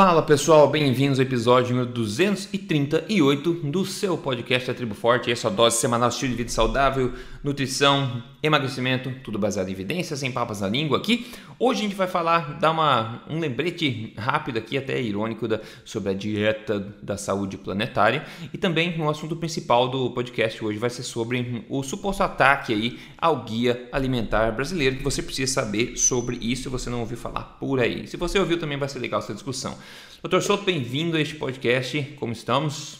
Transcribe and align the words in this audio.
Fala 0.00 0.22
pessoal, 0.22 0.70
bem-vindos 0.70 1.18
ao 1.18 1.26
episódio 1.26 1.74
número 1.74 1.92
238 1.92 3.52
do 3.52 3.84
seu 3.84 4.16
podcast 4.16 4.70
A 4.70 4.74
Tribo 4.74 4.94
Forte. 4.94 5.28
Essa 5.28 5.48
é 5.48 5.50
dose 5.50 5.78
semanal 5.78 6.08
estilo 6.08 6.30
de 6.30 6.36
vida 6.36 6.50
saudável, 6.50 7.14
nutrição, 7.42 8.22
emagrecimento, 8.42 9.12
tudo 9.22 9.38
baseado 9.38 9.68
em 9.68 9.72
evidências, 9.72 10.18
sem 10.18 10.30
papas 10.30 10.60
na 10.60 10.68
língua 10.68 10.98
aqui. 10.98 11.26
Hoje 11.58 11.80
a 11.80 11.82
gente 11.82 11.94
vai 11.94 12.06
falar, 12.06 12.58
dar 12.58 12.70
uma, 12.70 13.22
um 13.28 13.38
lembrete 13.38 14.12
rápido 14.16 14.58
aqui, 14.58 14.76
até 14.76 15.00
irônico, 15.00 15.46
da, 15.46 15.60
sobre 15.84 16.10
a 16.10 16.14
dieta 16.14 16.78
da 17.02 17.16
saúde 17.16 17.56
planetária. 17.56 18.24
E 18.52 18.58
também 18.58 19.00
o 19.00 19.08
assunto 19.08 19.36
principal 19.36 19.88
do 19.88 20.10
podcast 20.10 20.64
hoje 20.64 20.78
vai 20.78 20.90
ser 20.90 21.02
sobre 21.02 21.64
o 21.68 21.82
suposto 21.82 22.22
ataque 22.22 22.72
aí 22.72 22.98
ao 23.16 23.44
guia 23.44 23.88
alimentar 23.92 24.52
brasileiro, 24.52 24.96
que 24.96 25.04
você 25.04 25.22
precisa 25.22 25.52
saber 25.52 25.96
sobre 25.96 26.36
isso 26.40 26.70
você 26.70 26.90
não 26.90 27.00
ouviu 27.00 27.16
falar 27.16 27.56
por 27.58 27.80
aí. 27.80 28.06
Se 28.06 28.16
você 28.16 28.38
ouviu 28.38 28.58
também 28.58 28.78
vai 28.78 28.88
ser 28.88 28.98
legal 28.98 29.20
essa 29.20 29.34
discussão. 29.34 29.76
Doutor 30.22 30.42
Souto, 30.42 30.64
bem-vindo 30.64 31.16
a 31.16 31.20
este 31.20 31.36
podcast. 31.36 32.02
Como 32.18 32.32
estamos? 32.32 32.98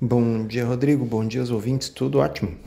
Bom 0.00 0.46
dia, 0.46 0.64
Rodrigo. 0.64 1.04
Bom 1.04 1.26
dia 1.26 1.40
aos 1.40 1.50
ouvintes. 1.50 1.88
Tudo 1.88 2.18
ótimo. 2.18 2.58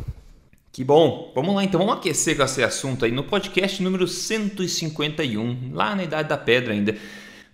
Que 0.78 0.84
bom. 0.84 1.32
Vamos 1.34 1.56
lá 1.56 1.64
então, 1.64 1.80
vamos 1.80 1.96
aquecer 1.96 2.38
com 2.38 2.44
esse 2.44 2.64
assunto 2.64 3.04
aí 3.04 3.12
no 3.12 3.24
podcast 3.24 3.82
número 3.82 4.08
151, 4.08 5.72
lá 5.74 5.96
na 5.96 6.04
Idade 6.04 6.30
da 6.30 6.38
Pedra 6.38 6.72
ainda. 6.72 6.96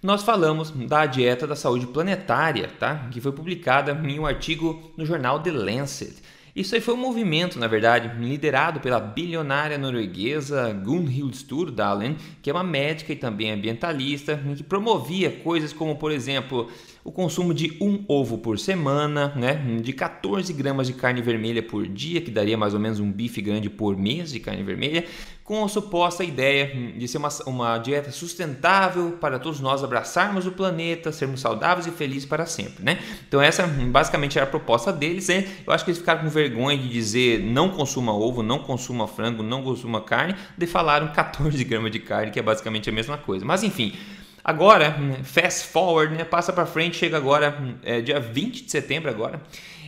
Nós 0.01 0.23
falamos 0.23 0.71
da 0.71 1.05
dieta 1.05 1.47
da 1.47 1.55
saúde 1.55 1.87
planetária, 1.87 2.69
tá? 2.77 3.07
Que 3.09 3.21
foi 3.21 3.31
publicada 3.31 3.97
em 4.05 4.19
um 4.19 4.25
artigo 4.25 4.91
no 4.97 5.05
jornal 5.05 5.39
The 5.39 5.51
Lancet. 5.53 6.15
Isso 6.53 6.75
aí 6.75 6.81
foi 6.81 6.95
um 6.95 6.97
movimento, 6.97 7.57
na 7.57 7.65
verdade, 7.65 8.11
liderado 8.21 8.81
pela 8.81 8.99
bilionária 8.99 9.77
norueguesa 9.77 10.73
Gunhild 10.73 11.33
Stordalen, 11.33 12.17
que 12.41 12.49
é 12.49 12.53
uma 12.53 12.61
médica 12.61 13.13
e 13.13 13.15
também 13.15 13.51
ambientalista, 13.51 14.37
que 14.57 14.63
promovia 14.63 15.31
coisas 15.31 15.71
como, 15.71 15.95
por 15.95 16.11
exemplo, 16.11 16.69
o 17.03 17.12
consumo 17.12 17.53
de 17.53 17.75
um 17.81 18.03
ovo 18.07 18.38
por 18.38 18.57
semana, 18.57 19.34
né, 19.35 19.55
de 19.81 19.91
14 19.91 20.53
gramas 20.53 20.88
de 20.88 20.94
carne 20.94 21.22
vermelha 21.22 21.61
por 21.61 21.86
dia, 21.86 22.22
que 22.22 22.31
daria 22.31 22.58
mais 22.58 22.73
ou 22.73 22.80
menos 22.80 23.00
um 23.00 23.11
bife 23.11 23.41
grande 23.41 23.69
por 23.69 23.97
mês 23.97 24.31
de 24.31 24.39
carne 24.39 24.64
vermelha, 24.64 25.03
com 25.44 25.66
a 25.66 25.67
suposta 25.67 26.23
ideia 26.23 26.73
de 26.97 27.05
ser 27.05 27.17
uma, 27.17 27.27
uma 27.45 27.77
dieta 27.77 28.09
sustentável 28.11 29.17
para 29.19 29.38
todos 29.38 29.59
nós 29.59 29.83
abraçarmos 29.83 30.47
o 30.47 30.52
planeta, 30.53 31.11
sermos 31.11 31.42
saudáveis 31.42 31.86
e 31.86 31.92
felizes 31.92 32.25
para 32.25 32.45
sempre, 32.45 32.81
né? 32.81 33.00
Então 33.27 33.42
essa 33.42 33.67
basicamente 33.67 34.38
era 34.38 34.47
a 34.47 34.49
proposta 34.49 34.94
deles, 34.94 35.27
né? 35.27 35.45
Eu 35.67 35.73
acho 35.73 35.83
que 35.83 35.92
eles 35.92 35.99
ficaram 35.99 36.22
com 36.22 36.30
vergonha 36.30 36.77
de 36.77 36.88
dizer 36.88 37.42
não 37.42 37.67
consuma 37.70 38.14
ovo, 38.14 38.42
não 38.42 38.59
consuma 38.59 39.05
frango, 39.05 39.44
não 39.44 39.61
consuma 39.61 39.99
carne, 39.99 40.33
de 40.58 40.66
falaram 40.66 41.11
14 41.11 41.61
gramas 41.66 41.92
de 41.92 41.99
carne, 41.99 42.31
que 42.31 42.39
é 42.39 42.42
basicamente 42.42 42.89
a 42.89 42.94
mesma 42.94 43.17
coisa. 43.17 43.44
Mas 43.44 43.64
enfim, 43.64 43.92
Agora, 44.44 44.94
fast 45.23 45.67
forward, 45.67 46.17
né? 46.17 46.25
passa 46.25 46.52
para 46.52 46.66
frente, 46.66 46.97
chega 46.97 47.16
agora, 47.16 47.77
é, 47.81 48.02
dia 48.02 48.19
20 48.19 48.66
de 48.66 48.72
setembro 48.72 49.09
agora. 49.09 49.41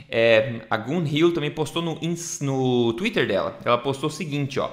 É, 0.07 0.61
a 0.69 0.77
Gun 0.77 1.03
Hill 1.05 1.33
também 1.33 1.51
postou 1.51 1.81
no, 1.81 1.99
no 2.41 2.93
Twitter 2.93 3.27
dela. 3.27 3.59
Ela 3.65 3.77
postou 3.77 4.07
o 4.07 4.11
seguinte, 4.11 4.57
ó: 4.57 4.71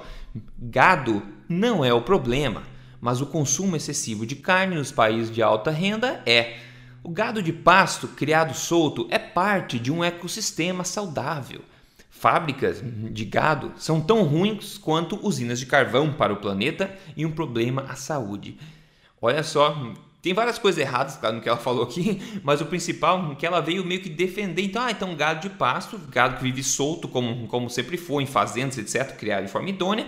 gado 0.57 1.21
não 1.49 1.83
é 1.83 1.93
o 1.93 2.01
problema, 2.01 2.63
mas 3.01 3.19
o 3.19 3.25
consumo 3.25 3.75
excessivo 3.75 4.25
de 4.25 4.37
carne 4.37 4.75
nos 4.75 4.91
países 4.91 5.29
de 5.29 5.41
alta 5.41 5.69
renda 5.69 6.21
é. 6.25 6.55
O 7.03 7.09
gado 7.09 7.43
de 7.43 7.51
pasto 7.51 8.07
criado 8.07 8.53
solto 8.53 9.05
é 9.11 9.19
parte 9.19 9.77
de 9.77 9.91
um 9.91 10.01
ecossistema 10.01 10.85
saudável. 10.85 11.59
Fábricas 12.09 12.81
de 12.81 13.25
gado 13.25 13.73
são 13.75 13.99
tão 13.99 14.23
ruins 14.23 14.77
quanto 14.77 15.19
usinas 15.21 15.59
de 15.59 15.65
carvão 15.65 16.13
para 16.13 16.31
o 16.31 16.37
planeta 16.37 16.97
e 17.17 17.25
um 17.25 17.31
problema 17.31 17.85
à 17.89 17.95
saúde. 17.95 18.57
Olha 19.25 19.41
só, 19.41 19.73
tem 20.21 20.33
várias 20.33 20.59
coisas 20.59 20.81
erradas 20.81 21.15
claro, 21.15 21.37
no 21.37 21.41
que 21.41 21.47
ela 21.47 21.57
falou 21.57 21.85
aqui, 21.85 22.21
mas 22.43 22.59
o 22.59 22.65
principal 22.65 23.31
é 23.31 23.35
que 23.35 23.45
ela 23.45 23.61
veio 23.61 23.85
meio 23.85 24.01
que 24.01 24.09
defender. 24.09 24.63
Então, 24.63 24.81
ah, 24.81 24.91
então 24.91 25.15
gado 25.15 25.47
de 25.47 25.55
pasto, 25.55 25.97
gado 26.09 26.35
que 26.35 26.43
vive 26.43 26.61
solto, 26.61 27.07
como, 27.07 27.47
como 27.47 27.69
sempre 27.69 27.95
foi, 27.95 28.23
em 28.23 28.25
fazendas, 28.25 28.77
etc., 28.77 29.15
criado 29.15 29.45
de 29.45 29.49
forma 29.49 29.69
idônea, 29.69 30.07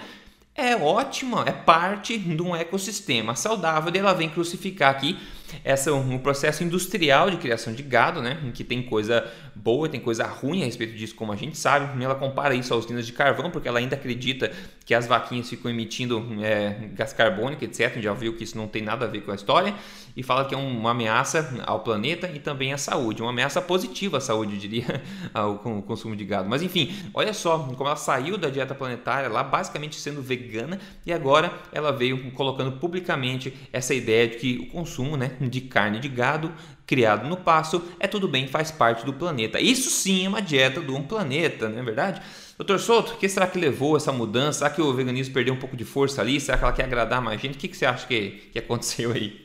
é 0.54 0.76
ótima, 0.76 1.46
é 1.48 1.54
parte 1.54 2.18
de 2.18 2.42
um 2.42 2.54
ecossistema 2.54 3.38
saudável. 3.38 3.90
E 3.96 3.98
ela 3.98 4.14
vem 4.14 4.28
crucificar 4.28 4.92
aqui 4.92 5.18
essa 5.64 5.94
um 5.94 6.18
processo 6.18 6.64
industrial 6.64 7.30
de 7.30 7.38
criação 7.38 7.74
de 7.74 7.84
gado, 7.84 8.22
né, 8.22 8.40
em 8.44 8.52
que 8.52 8.64
tem 8.64 8.84
coisa 8.84 9.26
boa, 9.56 9.88
tem 9.88 10.00
coisa 10.00 10.26
ruim 10.26 10.62
a 10.62 10.66
respeito 10.66 10.96
disso, 10.96 11.16
como 11.16 11.32
a 11.32 11.36
gente 11.36 11.58
sabe. 11.58 12.04
Ela 12.04 12.16
compara 12.16 12.54
isso 12.54 12.74
às 12.74 12.86
usinas 12.86 13.06
de 13.06 13.14
carvão, 13.14 13.50
porque 13.50 13.68
ela 13.68 13.80
ainda 13.80 13.96
acredita 13.96 14.52
que 14.86 14.94
as 14.94 15.08
vaquinhas 15.08 15.50
ficam 15.50 15.72
emitindo 15.72 16.26
é, 16.42 16.90
gás 16.94 17.14
carbônico, 17.14 17.64
etc. 17.64 18.00
Já 18.00 18.14
viu 18.14 18.36
que 18.36 18.44
isso 18.44 18.58
não 18.58 18.68
tem 18.68 18.82
nada 18.82 19.06
a 19.06 19.08
ver 19.08 19.22
com 19.22 19.32
a 19.32 19.36
história 19.36 19.74
e 20.16 20.24
fala 20.24 20.46
que 20.46 20.56
é 20.56 20.58
uma 20.58 20.92
ameaça 20.92 21.62
ao 21.66 21.82
planeta 21.82 22.30
e 22.34 22.40
também 22.40 22.72
à 22.72 22.78
saúde, 22.78 23.22
uma 23.22 23.32
ameaça 23.32 23.62
positiva 23.62 24.18
à 24.18 24.22
saúde, 24.22 24.54
eu 24.54 24.60
diria, 24.60 25.04
ao 25.34 25.58
consumo 25.58 26.16
de 26.16 26.24
gado. 26.24 26.48
Mas 26.50 26.62
enfim, 26.62 26.96
olha 27.14 27.34
só 27.34 27.60
como 27.60 27.88
ela 27.88 27.96
saiu 27.96 28.38
da 28.38 28.50
dieta 28.50 28.74
planetária 28.74 29.30
lá, 29.30 29.44
basicamente 29.44 30.00
sendo 30.00 30.22
vegana, 30.22 30.80
e 31.06 31.12
agora 31.12 31.52
ela 31.72 31.92
veio 31.92 32.32
colocando 32.32 32.74
publicamente 32.74 33.54
essa 33.74 33.94
ideia 33.94 34.28
de 34.28 34.38
que 34.38 34.58
o 34.58 34.72
consumo, 34.72 35.18
né, 35.18 35.32
de 35.42 35.62
carne 35.62 36.00
de 36.00 36.08
gado 36.08 36.52
criado 36.86 37.28
no 37.28 37.38
pasto 37.38 37.84
é 38.00 38.08
tudo 38.08 38.28
bem, 38.28 38.48
faz 38.48 38.72
parte 38.72 39.06
do 39.06 39.14
planeta. 39.14 39.60
Isso 39.60 39.90
sim 39.90 40.26
é 40.26 40.30
uma 40.30 40.42
dieta 40.42 40.82
de 40.82 40.92
um 40.92 41.02
planeta, 41.02 41.68
não 41.68 41.80
é 41.80 41.84
verdade? 41.84 42.22
Doutor 42.58 42.80
Souto, 42.80 43.14
o 43.14 43.18
que 43.18 43.28
será 43.28 43.48
que 43.48 43.60
levou 43.60 43.98
essa 43.98 44.12
mudança? 44.12 44.60
Será 44.60 44.70
que 44.70 44.82
o 44.82 44.94
veganismo 44.94 45.34
perdeu 45.34 45.54
um 45.54 45.58
pouco 45.58 45.76
de 45.76 45.84
força 45.84 46.22
ali? 46.22 46.40
Será 46.40 46.58
que 46.58 46.64
ela 46.64 46.74
quer 46.74 46.86
agradar 46.86 47.22
mais 47.22 47.42
gente? 47.42 47.56
O 47.56 47.58
que, 47.58 47.68
que 47.68 47.76
você 47.76 47.86
acha 47.86 48.08
que, 48.08 48.50
que 48.54 48.60
aconteceu 48.60 49.12
aí? 49.12 49.45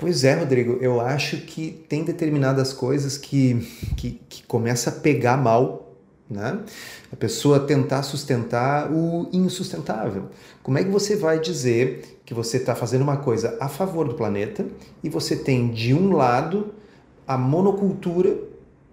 Pois 0.00 0.24
é, 0.24 0.32
Rodrigo, 0.32 0.78
eu 0.80 0.98
acho 0.98 1.36
que 1.42 1.84
tem 1.86 2.02
determinadas 2.02 2.72
coisas 2.72 3.18
que, 3.18 3.68
que, 3.98 4.18
que 4.28 4.42
começa 4.44 4.88
a 4.88 4.92
pegar 4.94 5.36
mal 5.36 5.90
né? 6.30 6.60
A 7.12 7.16
pessoa 7.16 7.58
tentar 7.58 8.04
sustentar 8.04 8.90
o 8.90 9.28
insustentável. 9.32 10.28
Como 10.62 10.78
é 10.78 10.84
que 10.84 10.90
você 10.90 11.16
vai 11.16 11.40
dizer 11.40 12.20
que 12.24 12.32
você 12.32 12.58
está 12.58 12.76
fazendo 12.76 13.02
uma 13.02 13.16
coisa 13.16 13.58
a 13.60 13.68
favor 13.68 14.06
do 14.06 14.14
planeta 14.14 14.64
e 15.02 15.08
você 15.08 15.34
tem 15.34 15.70
de 15.70 15.92
um 15.92 16.12
lado 16.12 16.72
a 17.26 17.36
monocultura 17.36 18.38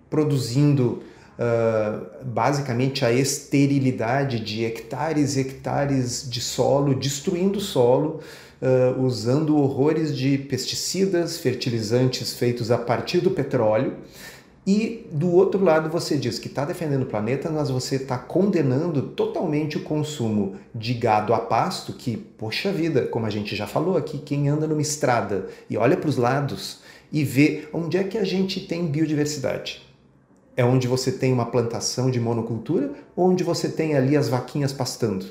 produzindo 0.10 1.04
uh, 1.38 2.26
basicamente 2.26 3.06
a 3.06 3.12
esterilidade 3.12 4.40
de 4.40 4.66
hectares 4.66 5.36
e 5.36 5.42
hectares 5.42 6.28
de 6.28 6.42
solo, 6.42 6.96
destruindo 6.96 7.60
o 7.60 7.62
solo, 7.62 8.20
uh, 8.62 9.02
usando 9.02 9.58
horrores 9.58 10.16
de 10.16 10.38
pesticidas, 10.38 11.38
fertilizantes 11.38 12.34
feitos 12.34 12.72
a 12.72 12.78
partir 12.78 13.20
do 13.20 13.32
petróleo 13.32 13.98
e 14.68 15.08
do 15.14 15.32
outro 15.32 15.64
lado 15.64 15.90
você 15.90 16.18
diz 16.18 16.38
que 16.38 16.50
está 16.50 16.66
defendendo 16.66 17.04
o 17.04 17.06
planeta, 17.06 17.50
mas 17.50 17.70
você 17.70 17.96
está 17.96 18.18
condenando 18.18 19.02
totalmente 19.02 19.78
o 19.78 19.84
consumo 19.84 20.58
de 20.76 20.94
gado 20.94 21.34
a 21.34 21.40
pasto, 21.40 21.94
que, 21.94 22.18
poxa 22.18 22.70
vida, 22.70 23.08
como 23.08 23.26
a 23.26 23.30
gente 23.30 23.56
já 23.56 23.66
falou 23.66 23.96
aqui, 23.96 24.18
quem 24.18 24.50
anda 24.50 24.68
numa 24.68 24.82
estrada 24.82 25.48
e 25.70 25.78
olha 25.78 25.96
para 25.96 26.10
os 26.10 26.18
lados 26.18 26.80
e 27.10 27.24
vê 27.24 27.70
onde 27.72 27.96
é 27.96 28.04
que 28.04 28.18
a 28.18 28.26
gente 28.26 28.60
tem 28.60 28.86
biodiversidade. 28.88 29.82
É 30.54 30.66
onde 30.66 30.86
você 30.86 31.14
tem 31.14 31.32
uma 31.32 31.46
plantação 31.46 32.12
de 32.12 32.20
monocultura 32.20 32.92
ou 33.16 33.30
onde 33.30 33.46
você 33.46 33.70
tem 33.70 33.96
ali 33.96 34.18
as 34.18 34.28
vaquinhas 34.28 34.74
pastando? 34.74 35.28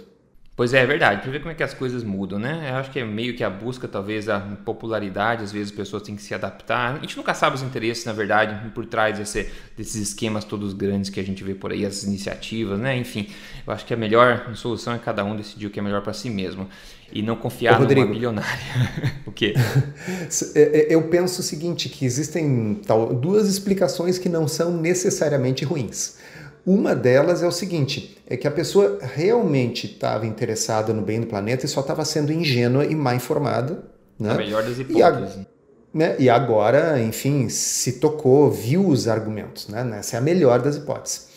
Pois 0.56 0.72
é, 0.72 0.82
é 0.82 0.86
verdade. 0.86 1.20
Para 1.20 1.30
ver 1.30 1.40
como 1.40 1.52
é 1.52 1.54
que 1.54 1.62
as 1.62 1.74
coisas 1.74 2.02
mudam, 2.02 2.38
né? 2.38 2.70
Eu 2.70 2.76
acho 2.76 2.90
que 2.90 2.98
é 2.98 3.04
meio 3.04 3.36
que 3.36 3.44
a 3.44 3.50
busca, 3.50 3.86
talvez, 3.86 4.26
a 4.26 4.40
popularidade, 4.64 5.44
às 5.44 5.52
vezes 5.52 5.68
as 5.68 5.76
pessoas 5.76 6.02
têm 6.02 6.16
que 6.16 6.22
se 6.22 6.32
adaptar. 6.32 6.96
A 6.96 6.98
gente 6.98 7.14
nunca 7.14 7.34
sabe 7.34 7.56
os 7.56 7.62
interesses, 7.62 8.06
na 8.06 8.14
verdade, 8.14 8.70
por 8.70 8.86
trás 8.86 9.18
desse, 9.18 9.50
desses 9.76 9.96
esquemas 9.96 10.44
todos 10.44 10.72
grandes 10.72 11.10
que 11.10 11.20
a 11.20 11.22
gente 11.22 11.44
vê 11.44 11.54
por 11.54 11.72
aí, 11.72 11.84
as 11.84 12.04
iniciativas, 12.04 12.80
né? 12.80 12.96
Enfim, 12.96 13.28
eu 13.66 13.72
acho 13.72 13.84
que 13.84 13.92
a 13.92 13.98
melhor 13.98 14.50
solução 14.54 14.94
é 14.94 14.98
cada 14.98 15.22
um 15.22 15.36
decidir 15.36 15.66
o 15.66 15.70
que 15.70 15.78
é 15.78 15.82
melhor 15.82 16.00
para 16.00 16.14
si 16.14 16.30
mesmo 16.30 16.66
e 17.12 17.20
não 17.20 17.36
confiar 17.36 17.78
Ô, 17.78 17.84
numa 17.84 18.06
bilionária. 18.06 18.64
o 19.26 19.32
quê? 19.32 19.54
É, 20.54 20.60
é, 20.60 20.94
eu 20.94 21.02
penso 21.08 21.40
o 21.40 21.44
seguinte, 21.44 21.88
que 21.88 22.04
existem 22.04 22.80
tal, 22.86 23.14
duas 23.14 23.48
explicações 23.48 24.18
que 24.18 24.28
não 24.28 24.48
são 24.48 24.72
necessariamente 24.72 25.64
ruins. 25.64 26.16
Uma 26.66 26.96
delas 26.96 27.44
é 27.44 27.46
o 27.46 27.52
seguinte: 27.52 28.18
é 28.26 28.36
que 28.36 28.48
a 28.48 28.50
pessoa 28.50 28.98
realmente 29.00 29.86
estava 29.86 30.26
interessada 30.26 30.92
no 30.92 31.00
bem 31.00 31.20
do 31.20 31.26
planeta 31.28 31.64
e 31.64 31.68
só 31.68 31.80
estava 31.80 32.04
sendo 32.04 32.32
ingênua 32.32 32.84
e 32.84 32.94
mal 32.94 33.14
informada. 33.14 33.84
Né? 34.18 34.32
A 34.32 34.34
melhor 34.34 34.64
das 34.64 34.76
hipóteses. 34.76 35.36
E, 35.36 35.46
né? 35.96 36.16
e 36.18 36.28
agora, 36.28 37.00
enfim, 37.00 37.48
se 37.48 38.00
tocou, 38.00 38.50
viu 38.50 38.84
os 38.88 39.06
argumentos. 39.06 39.68
Né? 39.68 39.96
Essa 39.96 40.16
é 40.16 40.18
a 40.18 40.22
melhor 40.22 40.60
das 40.60 40.74
hipóteses. 40.74 41.28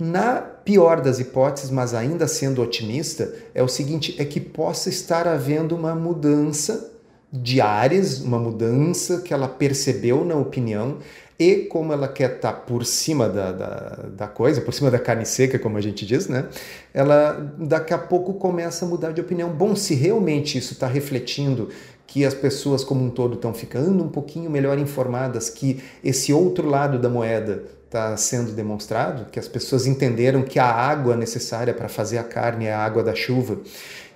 Na 0.00 0.40
pior 0.40 1.00
das 1.00 1.20
hipóteses, 1.20 1.70
mas 1.70 1.94
ainda 1.94 2.26
sendo 2.26 2.60
otimista, 2.60 3.32
é 3.54 3.62
o 3.62 3.68
seguinte: 3.68 4.16
é 4.18 4.24
que 4.24 4.40
possa 4.40 4.88
estar 4.88 5.28
havendo 5.28 5.76
uma 5.76 5.94
mudança 5.94 6.91
de 7.32 7.60
áreas, 7.60 8.20
uma 8.20 8.38
mudança 8.38 9.22
que 9.22 9.32
ela 9.32 9.48
percebeu 9.48 10.24
na 10.24 10.36
opinião 10.36 10.98
e 11.38 11.64
como 11.64 11.92
ela 11.92 12.06
quer 12.06 12.36
estar 12.36 12.52
tá 12.52 12.58
por 12.60 12.84
cima 12.84 13.28
da, 13.28 13.50
da, 13.50 13.78
da, 14.14 14.28
coisa, 14.28 14.60
por 14.60 14.74
cima 14.74 14.90
da 14.90 14.98
carne 14.98 15.24
seca, 15.24 15.58
como 15.58 15.78
a 15.78 15.80
gente 15.80 16.04
diz, 16.04 16.28
né? 16.28 16.46
Ela 16.92 17.32
daqui 17.58 17.94
a 17.94 17.98
pouco 17.98 18.34
começa 18.34 18.84
a 18.84 18.88
mudar 18.88 19.12
de 19.12 19.20
opinião. 19.20 19.48
Bom, 19.50 19.74
se 19.74 19.94
realmente 19.94 20.58
isso 20.58 20.74
está 20.74 20.86
refletindo 20.86 21.70
que 22.06 22.24
as 22.26 22.34
pessoas 22.34 22.84
como 22.84 23.02
um 23.02 23.08
todo 23.08 23.34
estão 23.34 23.54
ficando 23.54 24.04
um 24.04 24.08
pouquinho 24.08 24.50
melhor 24.50 24.78
informadas, 24.78 25.48
que 25.48 25.82
esse 26.04 26.32
outro 26.32 26.68
lado 26.68 26.98
da 26.98 27.08
moeda 27.08 27.64
está 27.86 28.14
sendo 28.16 28.52
demonstrado, 28.52 29.30
que 29.30 29.38
as 29.38 29.48
pessoas 29.48 29.86
entenderam 29.86 30.42
que 30.42 30.58
a 30.58 30.66
água 30.66 31.16
necessária 31.16 31.72
para 31.72 31.88
fazer 31.88 32.18
a 32.18 32.24
carne 32.24 32.66
é 32.66 32.72
a 32.72 32.78
água 32.78 33.02
da 33.02 33.14
chuva 33.14 33.58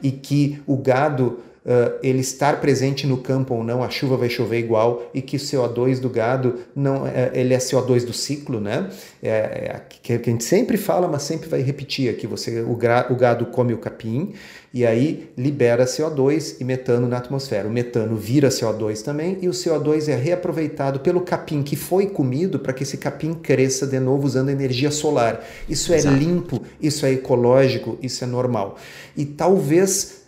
e 0.02 0.10
que 0.10 0.62
o 0.66 0.76
gado 0.76 1.40
uh, 1.66 1.98
ele 2.02 2.20
estar 2.20 2.60
presente 2.60 3.06
no 3.06 3.18
campo 3.18 3.54
ou 3.54 3.64
não, 3.64 3.82
a 3.82 3.90
chuva 3.90 4.16
vai 4.16 4.30
chover 4.30 4.58
igual 4.58 5.10
e 5.12 5.20
que 5.20 5.36
o 5.36 5.40
CO2 5.40 6.00
do 6.00 6.08
gado 6.08 6.60
não 6.74 7.06
é, 7.06 7.32
ele 7.34 7.52
é 7.52 7.58
CO2 7.58 8.04
do 8.04 8.12
ciclo, 8.12 8.60
né? 8.60 8.88
É, 9.22 9.28
é, 9.28 9.82
que 10.02 10.12
a 10.12 10.16
gente 10.18 10.44
sempre 10.44 10.76
fala, 10.76 11.08
mas 11.08 11.22
sempre 11.22 11.48
vai 11.48 11.60
repetir 11.60 12.08
aqui. 12.08 12.26
Você 12.26 12.62
o, 12.62 12.76
gra, 12.76 13.06
o 13.10 13.16
gado 13.16 13.46
come 13.46 13.74
o 13.74 13.78
capim 13.78 14.32
e 14.72 14.86
aí 14.86 15.30
libera 15.36 15.84
CO2 15.84 16.56
e 16.60 16.64
metano 16.64 17.08
na 17.08 17.16
atmosfera. 17.16 17.66
O 17.66 17.70
metano 17.70 18.16
vira 18.16 18.48
CO2 18.48 19.02
também 19.02 19.38
e 19.42 19.48
o 19.48 19.52
CO2 19.52 20.08
é 20.08 20.14
reaproveitado 20.14 21.00
pelo 21.00 21.22
capim 21.22 21.62
que 21.62 21.74
foi 21.74 22.06
comido 22.06 22.58
para 22.58 22.72
que 22.72 22.84
esse 22.84 22.98
capim 22.98 23.34
cresça 23.34 23.86
de 23.86 23.98
novo 23.98 24.26
usando 24.26 24.50
energia 24.50 24.90
solar. 24.90 25.44
Isso 25.68 25.92
é 25.92 25.96
Exato. 25.96 26.16
limpo, 26.16 26.62
isso 26.80 27.04
é 27.04 27.12
ecológico, 27.12 27.98
isso 28.00 28.22
é 28.22 28.26
normal. 28.26 28.76
E 29.16 29.24
talvez 29.24 30.25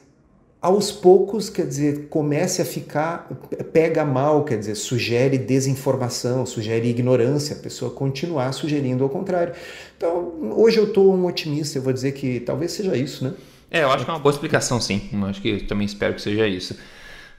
aos 0.60 0.90
poucos, 0.90 1.48
quer 1.48 1.66
dizer, 1.66 2.08
comece 2.08 2.60
a 2.60 2.64
ficar, 2.64 3.28
pega 3.72 4.04
mal, 4.04 4.44
quer 4.44 4.58
dizer, 4.58 4.74
sugere 4.74 5.38
desinformação, 5.38 6.44
sugere 6.44 6.88
ignorância, 6.88 7.54
a 7.54 7.58
pessoa 7.58 7.92
continuar 7.92 8.52
sugerindo 8.52 9.04
ao 9.04 9.10
contrário. 9.10 9.54
Então, 9.96 10.52
hoje 10.56 10.78
eu 10.78 10.84
estou 10.84 11.14
um 11.14 11.26
otimista, 11.26 11.78
eu 11.78 11.82
vou 11.82 11.92
dizer 11.92 12.12
que 12.12 12.40
talvez 12.40 12.72
seja 12.72 12.96
isso, 12.96 13.24
né? 13.24 13.34
É, 13.70 13.82
eu 13.82 13.90
acho 13.90 14.04
que 14.04 14.10
é 14.10 14.14
uma 14.14 14.20
boa 14.20 14.32
explicação, 14.32 14.80
sim. 14.80 15.08
Eu 15.12 15.26
acho 15.26 15.40
que 15.40 15.64
também 15.64 15.86
espero 15.86 16.14
que 16.14 16.22
seja 16.22 16.46
isso. 16.46 16.76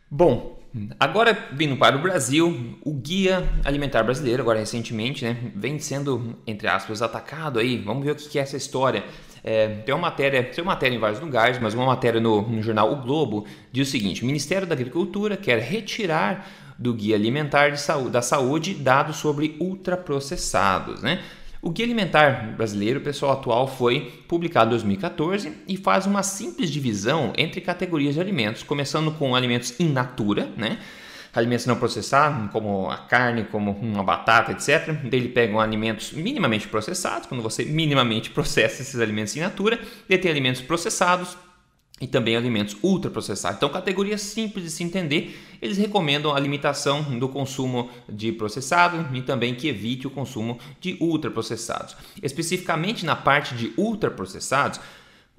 Bom, 0.10 0.58
agora 1.00 1.50
vindo 1.54 1.76
para 1.76 1.98
o 1.98 2.02
Brasil, 2.02 2.78
o 2.86 2.94
Guia 2.94 3.50
Alimentar 3.66 4.04
Brasileiro, 4.04 4.42
agora 4.42 4.60
recentemente, 4.60 5.26
né, 5.26 5.52
vem 5.56 5.80
sendo, 5.80 6.38
entre 6.46 6.68
aspas, 6.68 7.02
atacado 7.02 7.60
aí. 7.60 7.78
Vamos 7.78 8.06
ver 8.06 8.12
o 8.12 8.16
que 8.16 8.40
é 8.40 8.44
essa 8.44 8.56
história. 8.56 9.04
É, 9.44 9.68
tem 9.68 9.94
uma 9.94 10.02
matéria, 10.02 10.44
tem 10.44 10.64
uma 10.64 10.74
matéria 10.74 10.96
em 10.96 11.00
vários 11.00 11.20
lugares, 11.20 11.60
mas 11.60 11.74
uma 11.74 11.86
matéria 11.86 12.20
no, 12.20 12.42
no 12.42 12.62
jornal 12.62 12.92
O 12.92 12.98
Globo 12.98 13.46
diz 13.72 13.88
o 13.88 13.92
seguinte: 13.92 14.24
o 14.24 14.26
Ministério 14.26 14.68
da 14.68 14.74
Agricultura 14.74 15.38
quer 15.38 15.60
retirar 15.60 16.48
do 16.78 16.94
Guia 16.94 17.16
Alimentar 17.16 17.76
saúde, 17.78 18.10
da 18.10 18.22
Saúde 18.22 18.74
dados 18.74 19.18
sobre 19.18 19.58
ultraprocessados, 19.60 21.02
né? 21.02 21.22
O 21.62 21.72
Guia 21.72 21.86
Alimentar 21.86 22.56
Brasileiro, 22.56 23.02
pessoal 23.02 23.34
atual, 23.34 23.68
foi 23.68 24.24
publicado 24.30 24.68
em 24.68 24.70
2014 24.72 25.52
e 25.68 25.76
faz 25.76 26.06
uma 26.06 26.24
simples 26.24 26.70
divisão 26.70 27.34
entre 27.38 27.60
categorias 27.60 28.16
de 28.16 28.22
alimentos, 28.22 28.64
começando 28.64 29.12
com 29.12 29.36
alimentos 29.36 29.78
in 29.78 29.90
natura, 29.90 30.50
né? 30.56 30.80
Alimentos 31.34 31.66
não 31.66 31.76
processados, 31.76 32.52
como 32.52 32.90
a 32.90 32.98
carne, 32.98 33.44
como 33.46 33.72
uma 33.72 34.04
batata, 34.04 34.52
etc. 34.52 34.94
Daí 35.04 35.20
ele 35.20 35.30
pegam 35.30 35.60
alimentos 35.60 36.12
minimamente 36.12 36.68
processados, 36.68 37.28
quando 37.28 37.42
você 37.42 37.64
minimamente 37.66 38.30
processa 38.32 38.82
esses 38.82 39.00
alimentos 39.00 39.36
in 39.36 39.42
natura, 39.42 39.80
e 40.08 40.18
tem 40.18 40.32
alimentos 40.32 40.62
processados 40.62 41.38
e 42.02 42.08
também 42.08 42.36
alimentos 42.36 42.78
ultraprocessados. 42.82 43.58
Então, 43.58 43.70
categorias 43.70 44.22
simples 44.22 44.64
de 44.64 44.72
se 44.72 44.84
entender, 44.84 45.38
eles 45.62 45.78
recomendam 45.78 46.34
a 46.34 46.40
limitação 46.40 47.04
do 47.20 47.28
consumo 47.28 47.90
de 48.08 48.32
processado 48.32 49.16
e 49.16 49.22
também 49.22 49.54
que 49.54 49.68
evite 49.68 50.08
o 50.08 50.10
consumo 50.10 50.58
de 50.80 50.98
ultraprocessados. 51.02 51.96
Especificamente 52.24 53.06
na 53.06 53.16
parte 53.16 53.54
de 53.54 53.74
ultraprocessados, 53.78 54.80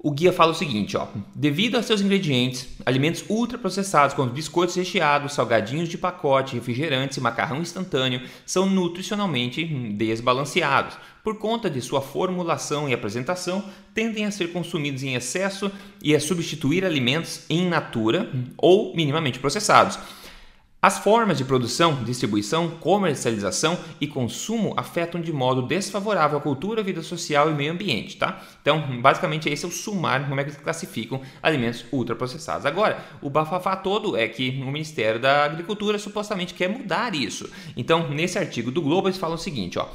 o 0.03 0.09
guia 0.09 0.33
fala 0.33 0.51
o 0.51 0.55
seguinte, 0.55 0.97
ó: 0.97 1.07
devido 1.35 1.77
a 1.77 1.83
seus 1.83 2.01
ingredientes, 2.01 2.67
alimentos 2.85 3.23
ultraprocessados 3.29 4.15
como 4.15 4.31
biscoitos 4.31 4.75
recheados, 4.75 5.33
salgadinhos 5.33 5.89
de 5.89 5.97
pacote, 5.97 6.55
refrigerantes 6.55 7.17
e 7.17 7.21
macarrão 7.21 7.61
instantâneo 7.61 8.21
são 8.45 8.65
nutricionalmente 8.65 9.63
desbalanceados. 9.63 10.97
Por 11.23 11.37
conta 11.37 11.69
de 11.69 11.79
sua 11.81 12.01
formulação 12.01 12.89
e 12.89 12.93
apresentação, 12.93 13.63
tendem 13.93 14.25
a 14.25 14.31
ser 14.31 14.51
consumidos 14.51 15.03
em 15.03 15.13
excesso 15.13 15.71
e 16.01 16.15
a 16.15 16.19
substituir 16.19 16.83
alimentos 16.83 17.45
em 17.47 17.67
natura 17.67 18.31
ou 18.57 18.95
minimamente 18.95 19.37
processados. 19.37 19.99
As 20.83 20.97
formas 20.97 21.37
de 21.37 21.45
produção, 21.45 22.03
distribuição, 22.03 22.67
comercialização 22.67 23.77
e 23.99 24.07
consumo 24.07 24.73
afetam 24.75 25.21
de 25.21 25.31
modo 25.31 25.61
desfavorável 25.61 26.39
a 26.39 26.41
cultura, 26.41 26.81
a 26.81 26.83
vida 26.83 27.03
social 27.03 27.51
e 27.51 27.53
meio 27.53 27.71
ambiente, 27.71 28.17
tá? 28.17 28.41
Então, 28.63 28.99
basicamente 28.99 29.47
esse 29.47 29.63
é 29.63 29.67
o 29.67 29.71
sumário 29.71 30.25
como 30.25 30.41
é 30.41 30.43
que 30.43 30.49
eles 30.49 30.59
classificam 30.59 31.21
alimentos 31.43 31.85
ultraprocessados. 31.91 32.65
Agora, 32.65 32.99
o 33.21 33.29
bafafá 33.29 33.75
todo 33.75 34.17
é 34.17 34.27
que 34.27 34.59
o 34.59 34.71
Ministério 34.71 35.21
da 35.21 35.45
Agricultura 35.45 35.99
supostamente 35.99 36.55
quer 36.55 36.67
mudar 36.67 37.13
isso. 37.13 37.47
Então, 37.77 38.09
nesse 38.09 38.39
artigo 38.39 38.71
do 38.71 38.81
Globo 38.81 39.07
eles 39.07 39.19
falam 39.19 39.35
o 39.35 39.39
seguinte, 39.39 39.77
ó: 39.77 39.87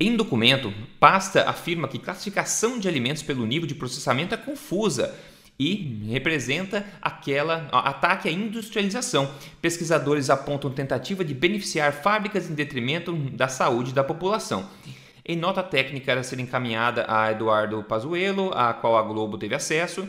em 0.00 0.16
documento, 0.16 0.74
pasta 0.98 1.48
afirma 1.48 1.86
que 1.86 2.00
classificação 2.00 2.80
de 2.80 2.88
alimentos 2.88 3.22
pelo 3.22 3.46
nível 3.46 3.68
de 3.68 3.76
processamento 3.76 4.34
é 4.34 4.36
confusa 4.36 5.14
e 5.58 6.06
representa 6.10 6.84
aquela 7.00 7.68
ataque 7.70 8.28
à 8.28 8.32
industrialização. 8.32 9.30
Pesquisadores 9.62 10.30
apontam 10.30 10.70
tentativa 10.70 11.24
de 11.24 11.34
beneficiar 11.34 11.92
fábricas 11.92 12.50
em 12.50 12.54
detrimento 12.54 13.12
da 13.12 13.48
saúde 13.48 13.92
da 13.92 14.02
população. 14.02 14.68
Em 15.26 15.36
nota 15.36 15.62
técnica 15.62 16.12
a 16.12 16.22
ser 16.22 16.38
encaminhada 16.38 17.06
a 17.08 17.32
Eduardo 17.32 17.82
Pazuello, 17.82 18.50
a 18.52 18.74
qual 18.74 18.98
a 18.98 19.02
Globo 19.02 19.38
teve 19.38 19.54
acesso, 19.54 20.06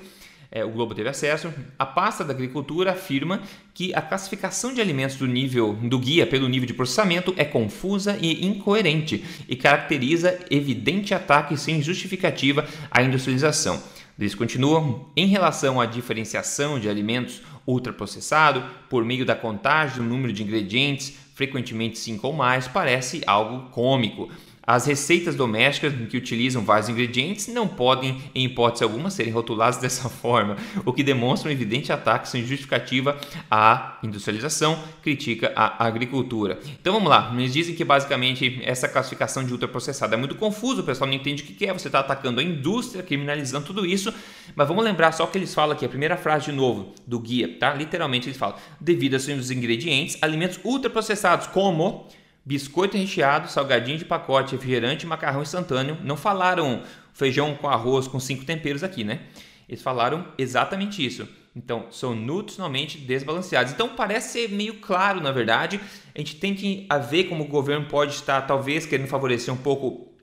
é, 0.52 0.64
o 0.64 0.70
Globo 0.70 0.94
teve 0.94 1.10
acesso, 1.10 1.54
a 1.78 1.86
pasta 1.86 2.24
da 2.24 2.34
agricultura 2.34 2.92
afirma 2.92 3.42
que 3.74 3.94
a 3.94 4.02
classificação 4.02 4.74
de 4.74 4.82
alimentos 4.82 5.16
do 5.16 5.28
nível 5.28 5.74
do 5.74 6.00
guia 6.00 6.26
pelo 6.28 6.48
nível 6.48 6.68
de 6.68 6.74
processamento 6.74 7.34
é 7.38 7.46
confusa 7.46 8.18
e 8.22 8.46
incoerente 8.46 9.24
e 9.48 9.56
caracteriza 9.56 10.40
evidente 10.50 11.14
ataque 11.14 11.58
sem 11.58 11.82
justificativa 11.82 12.68
à 12.92 13.02
industrialização. 13.02 13.82
Eles 14.18 14.34
continuam 14.34 15.10
em 15.16 15.28
relação 15.28 15.80
à 15.80 15.86
diferenciação 15.86 16.80
de 16.80 16.88
alimentos 16.88 17.42
ultraprocessados 17.68 18.64
por 18.90 19.04
meio 19.04 19.26
da 19.26 19.36
contagem 19.36 19.98
do 19.98 20.04
número 20.04 20.32
de 20.32 20.44
ingredientes, 20.44 21.18
frequentemente 21.34 22.00
5 22.00 22.26
ou 22.26 22.34
mais, 22.34 22.68
parece 22.68 23.22
algo 23.28 23.70
cômico. 23.72 24.30
As 24.68 24.86
receitas 24.86 25.36
domésticas 25.36 25.94
que 26.10 26.18
utilizam 26.18 26.64
vários 26.64 26.90
ingredientes 26.90 27.48
não 27.48 27.68
podem, 27.68 28.22
em 28.34 28.46
hipótese 28.46 28.84
alguma, 28.84 29.10
serem 29.10 29.32
rotuladas 29.32 29.78
dessa 29.82 30.10
forma, 30.10 30.58
o 30.84 30.92
que 30.92 31.04
demonstra 31.04 31.50
um 31.50 31.52
evidente 31.52 31.92
ataque 31.92 32.28
sem 32.28 32.46
justificativa 32.46 33.18
à 33.50 34.00
industrialização, 34.02 34.80
critica 35.04 35.54
a 35.56 35.86
agricultura. 35.86 36.60
Então 36.82 36.94
vamos 36.94 37.10
lá, 37.10 37.32
eles 37.38 37.54
dizem 37.54 37.76
que 37.76 37.84
basicamente 37.84 38.60
essa 38.64 38.88
classificação 38.88 39.44
de 39.44 39.52
ultraprocessado 39.52 40.14
é 40.14 40.18
muito 40.18 40.36
confuso, 40.36 40.82
o 40.82 40.86
pessoal 40.86 41.08
não 41.08 41.16
entende 41.16 41.44
o 41.44 41.46
que 41.46 41.66
é, 41.66 41.72
você 41.72 41.88
está 41.88 42.00
atacando 42.00 42.40
a 42.40 42.44
indústria, 42.44 43.04
criminalizando 43.04 43.66
tudo 43.66 43.86
isso, 43.86 44.14
mas 44.56 44.68
vamos 44.68 44.84
lembrar 44.84 45.12
só 45.12 45.28
que 45.28 45.38
eles 45.38 45.54
falam 45.54 45.76
aqui, 45.76 45.86
a 45.86 45.90
primeira 45.90 46.18
frase 46.18 46.46
de 46.46 46.52
novo 46.52 46.94
do 47.06 47.20
guia, 47.20 47.58
tá? 47.60 47.74
Literalmente 47.74 48.28
eles 48.28 48.38
falam, 48.38 48.56
devido 48.80 49.16
a 49.16 49.20
seus 49.20 49.52
ingredientes, 49.52 50.18
alimentos 50.22 50.60
ultraprocessados 50.64 51.48
como 51.48 52.08
biscoito 52.46 52.96
recheado, 52.96 53.50
salgadinho 53.50 53.98
de 53.98 54.06
pacote, 54.06 54.54
refrigerante 54.54 55.08
macarrão 55.08 55.42
instantâneo. 55.42 55.98
Não 56.04 56.16
falaram 56.16 56.84
feijão 57.14 57.56
com 57.56 57.68
arroz 57.68 58.08
com 58.08 58.20
cinco 58.20 58.46
temperos 58.46 58.84
aqui, 58.84 59.04
né? 59.04 59.22
Eles 59.68 59.82
falaram 59.82 60.28
exatamente 60.38 61.04
isso. 61.04 61.28
Então, 61.56 61.88
são 61.90 62.14
nutricionalmente 62.14 62.98
desbalanceados. 62.98 63.72
Então, 63.72 63.90
parece 63.90 64.34
ser 64.34 64.50
meio 64.50 64.76
claro, 64.76 65.22
na 65.22 65.32
verdade. 65.32 65.80
A 66.14 66.20
gente 66.20 66.36
tem 66.36 66.54
que 66.54 66.86
ver 67.10 67.24
como 67.26 67.46
o 67.46 67.48
governo 67.48 67.88
pode 67.88 68.14
estar, 68.14 68.42
talvez, 68.42 68.86
querendo 68.86 69.08
favorecer 69.08 69.54
um 69.54 69.58
pouco 69.58 70.14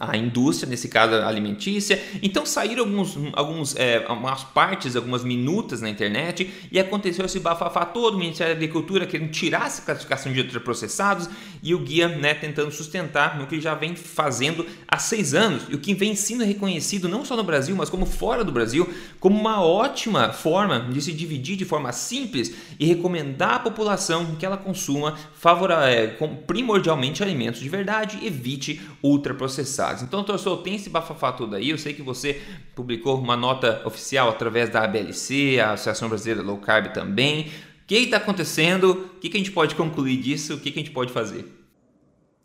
a 0.00 0.16
indústria, 0.16 0.66
nesse 0.66 0.88
caso 0.88 1.14
alimentícia. 1.14 2.02
Então 2.22 2.46
saíram 2.46 2.84
alguns, 2.84 3.18
alguns, 3.34 3.76
é, 3.76 4.02
algumas 4.06 4.42
partes, 4.42 4.96
algumas 4.96 5.22
minutas 5.22 5.82
na 5.82 5.90
internet 5.90 6.50
e 6.72 6.80
aconteceu 6.80 7.26
esse 7.26 7.38
bafafá 7.38 7.84
todo, 7.84 8.14
o 8.14 8.18
Ministério 8.18 8.54
da 8.54 8.58
Agricultura 8.58 9.04
querendo 9.04 9.30
tirar 9.30 9.66
essa 9.66 9.82
classificação 9.82 10.32
de 10.32 10.40
ultraprocessados 10.40 11.28
e 11.62 11.74
o 11.74 11.80
guia 11.80 12.08
né, 12.08 12.32
tentando 12.32 12.70
sustentar 12.72 13.38
no 13.38 13.46
que 13.46 13.60
já 13.60 13.74
vem 13.74 13.94
fazendo 13.94 14.64
há 14.88 14.96
seis 14.96 15.34
anos 15.34 15.64
e 15.68 15.74
o 15.74 15.78
que 15.78 15.92
vem 15.92 16.14
sendo 16.14 16.44
reconhecido 16.44 17.06
não 17.06 17.22
só 17.22 17.36
no 17.36 17.44
Brasil, 17.44 17.76
mas 17.76 17.90
como 17.90 18.06
fora 18.06 18.42
do 18.42 18.50
Brasil, 18.50 18.88
como 19.18 19.38
uma 19.38 19.62
ótima 19.62 20.32
forma 20.32 20.80
de 20.90 21.02
se 21.02 21.12
dividir 21.12 21.56
de 21.56 21.66
forma 21.66 21.92
simples 21.92 22.54
e 22.78 22.86
recomendar 22.86 23.56
à 23.56 23.58
população 23.58 24.34
que 24.36 24.46
ela 24.46 24.56
consuma 24.56 25.18
favora, 25.34 25.90
é, 25.90 26.06
primordialmente 26.46 27.22
alimentos 27.22 27.60
de 27.60 27.68
verdade, 27.68 28.18
evite 28.24 28.80
ultraprocessados. 29.02 29.89
Então, 30.02 30.22
torcedor, 30.24 30.62
tem 30.62 30.74
esse 30.76 30.88
bafafá 30.88 31.32
todo 31.32 31.56
aí. 31.56 31.70
Eu 31.70 31.78
sei 31.78 31.92
que 31.92 32.02
você 32.02 32.40
publicou 32.74 33.18
uma 33.18 33.36
nota 33.36 33.82
oficial 33.84 34.28
através 34.28 34.68
da 34.68 34.84
ABLC, 34.84 35.58
a 35.60 35.72
Associação 35.72 36.08
Brasileira 36.08 36.42
Low 36.42 36.58
Carb 36.58 36.92
também. 36.92 37.48
O 37.48 37.86
que 37.86 37.96
está 37.96 38.18
acontecendo? 38.18 38.90
O 39.16 39.20
que, 39.20 39.28
que 39.28 39.36
a 39.36 39.40
gente 39.40 39.52
pode 39.52 39.74
concluir 39.74 40.16
disso? 40.18 40.54
O 40.54 40.60
que, 40.60 40.70
que 40.70 40.78
a 40.78 40.82
gente 40.82 40.92
pode 40.92 41.12
fazer? 41.12 41.44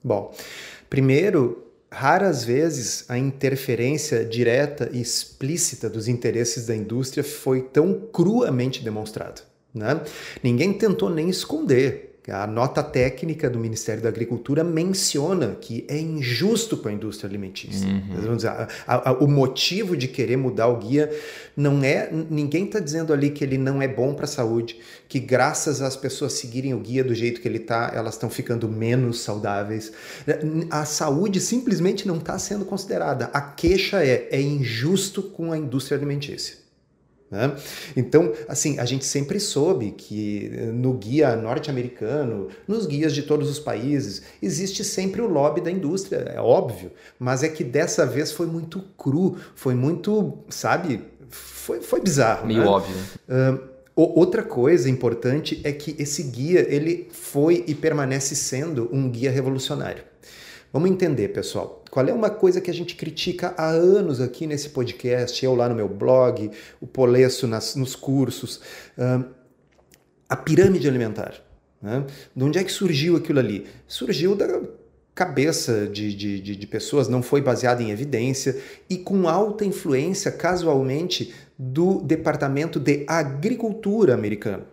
Bom, 0.04 0.36
primeiro, 0.90 1.66
raras 1.92 2.44
vezes 2.44 3.06
a 3.10 3.18
interferência 3.18 4.26
direta 4.26 4.90
e 4.92 5.00
explícita 5.00 5.90
dos 5.90 6.08
interesses 6.08 6.66
da 6.66 6.76
indústria 6.76 7.24
foi 7.24 7.62
tão 7.62 8.08
cruamente 8.12 8.84
demonstrada. 8.84 9.42
Né? 9.74 10.02
Ninguém 10.44 10.74
tentou 10.74 11.10
nem 11.10 11.30
esconder. 11.30 12.15
A 12.32 12.48
nota 12.48 12.82
técnica 12.82 13.48
do 13.48 13.60
Ministério 13.60 14.02
da 14.02 14.10
Agricultura 14.10 14.64
menciona 14.64 15.56
que 15.62 15.86
é 15.88 16.00
injusto 16.00 16.76
para 16.76 16.90
a 16.90 16.94
indústria 16.94 17.30
alimentícia. 17.30 17.88
Uhum. 17.88 18.36
Dizer, 18.36 18.50
a, 18.50 18.68
a, 18.88 19.14
o 19.14 19.28
motivo 19.28 19.96
de 19.96 20.08
querer 20.08 20.36
mudar 20.36 20.68
o 20.68 20.78
guia 20.78 21.12
não 21.56 21.84
é. 21.84 22.10
Ninguém 22.12 22.66
está 22.66 22.80
dizendo 22.80 23.14
ali 23.14 23.30
que 23.30 23.44
ele 23.44 23.60
não 23.60 23.80
é 23.80 23.88
bom 23.88 24.16
para 24.16 24.26
a 24.26 24.28
saúde, 24.28 24.80
que 25.08 25.20
graças 25.20 25.82
às 25.82 25.96
pessoas 25.96 26.34
seguirem 26.34 26.74
o 26.74 26.80
guia 26.80 27.04
do 27.04 27.14
jeito 27.14 27.40
que 27.40 27.48
ele 27.48 27.60
está, 27.60 27.92
elas 27.94 28.16
estão 28.16 28.30
ficando 28.30 28.68
menos 28.68 29.20
saudáveis. 29.20 29.92
A 30.72 30.84
saúde 30.84 31.40
simplesmente 31.40 32.08
não 32.08 32.18
está 32.18 32.40
sendo 32.40 32.66
considerada. 32.66 33.30
A 33.34 33.42
queixa 33.42 34.04
é: 34.04 34.28
é 34.32 34.42
injusto 34.42 35.22
com 35.22 35.52
a 35.52 35.58
indústria 35.58 35.96
alimentícia. 35.96 36.65
Né? 37.30 37.56
Então, 37.98 38.32
assim, 38.48 38.80
a 38.80 38.86
gente 38.86 39.04
sempre 39.06 39.40
soube 39.40 39.92
que 39.92 40.52
eh, 40.54 40.66
no 40.68 40.94
guia 40.94 41.36
norte-americano, 41.36 42.50
nos 42.68 42.86
guias 42.86 43.14
de 43.14 43.24
todos 43.24 43.50
os 43.50 43.60
países, 43.60 44.22
existe 44.42 44.84
sempre 44.84 45.22
o 45.22 45.28
lobby 45.28 45.60
da 45.60 45.72
indústria, 45.72 46.18
é 46.34 46.40
óbvio, 46.40 46.92
mas 47.18 47.44
é 47.44 47.50
que 47.50 47.64
dessa 47.64 48.06
vez 48.06 48.32
foi 48.32 48.46
muito 48.46 48.82
cru, 48.98 49.38
foi 49.56 49.74
muito, 49.74 50.38
sabe, 50.50 51.02
foi, 51.30 51.82
foi 51.82 52.00
bizarro. 52.00 52.46
Meio 52.46 52.62
né? 52.62 52.68
óbvio. 52.68 52.96
Uh, 53.28 53.76
Outra 53.98 54.44
coisa 54.44 54.90
importante 54.90 55.62
é 55.64 55.72
que 55.72 55.96
esse 55.98 56.22
guia 56.24 56.66
ele 56.68 57.08
foi 57.14 57.64
e 57.66 57.74
permanece 57.74 58.36
sendo 58.36 58.90
um 58.92 59.10
guia 59.10 59.32
revolucionário. 59.32 60.04
Vamos 60.76 60.92
entender, 60.92 61.30
pessoal. 61.30 61.82
Qual 61.90 62.06
é 62.06 62.12
uma 62.12 62.30
coisa 62.30 62.60
que 62.60 62.70
a 62.70 62.74
gente 62.74 62.96
critica 62.96 63.54
há 63.58 63.70
anos 63.70 64.20
aqui 64.20 64.46
nesse 64.46 64.68
podcast, 64.68 65.46
eu 65.46 65.56
lá 65.56 65.70
no 65.70 65.74
meu 65.74 65.88
blog, 65.88 66.52
o 66.82 66.86
Polesso 66.86 67.48
nas, 67.48 67.78
nos 67.78 67.96
cursos, 67.96 68.58
uh, 68.98 69.24
a 70.28 70.36
pirâmide 70.36 70.86
alimentar. 70.86 71.36
Né? 71.82 72.04
De 72.36 72.44
onde 72.44 72.60
é 72.60 72.64
que 72.66 72.74
surgiu 72.74 73.16
aquilo 73.16 73.40
ali? 73.40 73.66
Surgiu 73.88 74.36
da 74.36 74.64
cabeça 75.16 75.88
de, 75.88 76.14
de, 76.14 76.42
de, 76.42 76.56
de 76.58 76.68
pessoas, 76.68 77.08
não 77.08 77.24
foi 77.24 77.40
baseada 77.40 77.82
em 77.82 77.90
evidência 77.90 78.62
e 78.90 78.98
com 78.98 79.30
alta 79.30 79.64
influência, 79.64 80.30
casualmente, 80.30 81.34
do 81.58 82.02
Departamento 82.02 82.82
de 82.82 83.06
Agricultura 83.08 84.14
americano. 84.14 84.66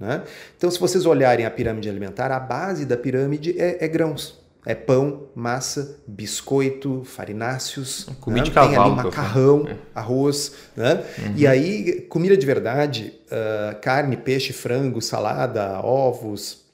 Né? 0.00 0.24
Então, 0.56 0.68
se 0.68 0.80
vocês 0.80 1.06
olharem 1.06 1.46
a 1.46 1.50
pirâmide 1.52 1.88
alimentar, 1.88 2.32
a 2.32 2.40
base 2.40 2.84
da 2.84 2.96
pirâmide 2.96 3.54
é, 3.56 3.84
é 3.84 3.86
grãos. 3.86 4.42
É 4.66 4.74
pão, 4.74 5.28
massa, 5.34 5.98
biscoito, 6.06 7.02
farináceos. 7.04 8.06
Comida 8.20 8.42
né? 8.42 8.48
de 8.48 8.50
cavalo. 8.50 8.72
Tem 8.72 8.82
ali 8.82 8.96
macarrão, 8.96 9.68
é. 9.68 9.76
arroz. 9.94 10.52
Né? 10.74 11.04
Uhum. 11.18 11.34
E 11.36 11.46
aí, 11.46 12.00
comida 12.08 12.36
de 12.36 12.46
verdade, 12.46 13.12
uh, 13.26 13.78
carne, 13.80 14.16
peixe, 14.16 14.52
frango, 14.52 15.02
salada, 15.02 15.80
ovos. 15.80 16.64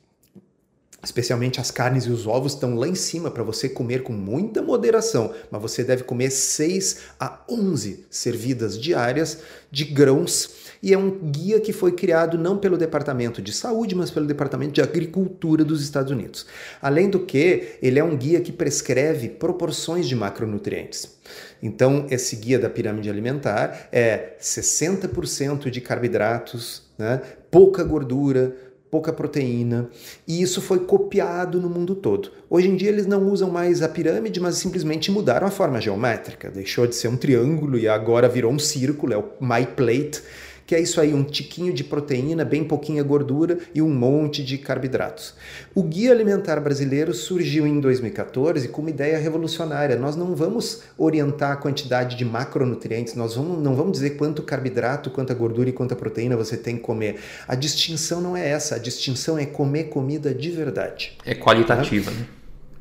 Especialmente 1.02 1.58
as 1.58 1.70
carnes 1.70 2.04
e 2.04 2.10
os 2.10 2.26
ovos 2.26 2.52
estão 2.52 2.74
lá 2.74 2.86
em 2.86 2.94
cima 2.94 3.30
para 3.30 3.42
você 3.42 3.70
comer 3.70 4.02
com 4.02 4.12
muita 4.12 4.60
moderação, 4.60 5.32
mas 5.50 5.62
você 5.62 5.82
deve 5.82 6.04
comer 6.04 6.30
6 6.30 7.00
a 7.18 7.40
11 7.48 8.04
servidas 8.10 8.78
diárias 8.78 9.38
de 9.70 9.86
grãos 9.86 10.69
e 10.82 10.94
é 10.94 10.98
um 10.98 11.10
guia 11.10 11.60
que 11.60 11.72
foi 11.72 11.92
criado 11.92 12.38
não 12.38 12.56
pelo 12.56 12.78
Departamento 12.78 13.42
de 13.42 13.52
Saúde, 13.52 13.94
mas 13.94 14.10
pelo 14.10 14.26
Departamento 14.26 14.72
de 14.72 14.80
Agricultura 14.80 15.64
dos 15.64 15.82
Estados 15.82 16.10
Unidos. 16.10 16.46
Além 16.80 17.10
do 17.10 17.20
que, 17.20 17.76
ele 17.82 17.98
é 17.98 18.04
um 18.04 18.16
guia 18.16 18.40
que 18.40 18.52
prescreve 18.52 19.28
proporções 19.28 20.08
de 20.08 20.16
macronutrientes. 20.16 21.18
Então, 21.62 22.06
esse 22.10 22.36
guia 22.36 22.58
da 22.58 22.70
pirâmide 22.70 23.10
alimentar 23.10 23.88
é 23.92 24.34
60% 24.40 25.70
de 25.70 25.80
carboidratos, 25.80 26.82
né? 26.98 27.20
pouca 27.50 27.84
gordura, 27.84 28.56
pouca 28.90 29.12
proteína, 29.12 29.88
e 30.26 30.42
isso 30.42 30.60
foi 30.60 30.80
copiado 30.80 31.60
no 31.60 31.70
mundo 31.70 31.94
todo. 31.94 32.32
Hoje 32.48 32.68
em 32.68 32.74
dia 32.74 32.88
eles 32.88 33.06
não 33.06 33.28
usam 33.28 33.48
mais 33.48 33.82
a 33.82 33.88
pirâmide, 33.88 34.40
mas 34.40 34.56
simplesmente 34.56 35.12
mudaram 35.12 35.46
a 35.46 35.50
forma 35.50 35.80
geométrica. 35.80 36.50
Deixou 36.50 36.86
de 36.86 36.96
ser 36.96 37.06
um 37.06 37.16
triângulo 37.16 37.78
e 37.78 37.86
agora 37.86 38.28
virou 38.28 38.52
um 38.52 38.58
círculo, 38.58 39.12
é 39.12 39.16
o 39.16 39.28
My 39.40 39.64
Plate 39.64 40.22
que 40.70 40.74
é 40.76 40.78
isso 40.78 41.00
aí, 41.00 41.12
um 41.12 41.24
tiquinho 41.24 41.72
de 41.72 41.82
proteína, 41.82 42.44
bem 42.44 42.62
pouquinha 42.62 43.02
gordura 43.02 43.58
e 43.74 43.82
um 43.82 43.92
monte 43.92 44.40
de 44.44 44.56
carboidratos. 44.56 45.34
O 45.74 45.82
Guia 45.82 46.12
Alimentar 46.12 46.60
Brasileiro 46.60 47.12
surgiu 47.12 47.66
em 47.66 47.80
2014 47.80 48.68
com 48.68 48.80
uma 48.80 48.90
ideia 48.90 49.18
revolucionária. 49.18 49.96
Nós 49.96 50.14
não 50.14 50.32
vamos 50.32 50.82
orientar 50.96 51.50
a 51.50 51.56
quantidade 51.56 52.16
de 52.16 52.24
macronutrientes, 52.24 53.16
nós 53.16 53.34
vamos, 53.34 53.60
não 53.60 53.74
vamos 53.74 53.90
dizer 53.90 54.10
quanto 54.10 54.44
carboidrato, 54.44 55.10
quanta 55.10 55.34
gordura 55.34 55.68
e 55.68 55.72
quanta 55.72 55.96
proteína 55.96 56.36
você 56.36 56.56
tem 56.56 56.76
que 56.76 56.82
comer. 56.82 57.18
A 57.48 57.56
distinção 57.56 58.20
não 58.20 58.36
é 58.36 58.48
essa, 58.48 58.76
a 58.76 58.78
distinção 58.78 59.36
é 59.36 59.46
comer 59.46 59.88
comida 59.88 60.32
de 60.32 60.50
verdade. 60.50 61.18
É 61.26 61.34
qualitativa, 61.34 62.12
tá? 62.12 62.16
né? 62.16 62.26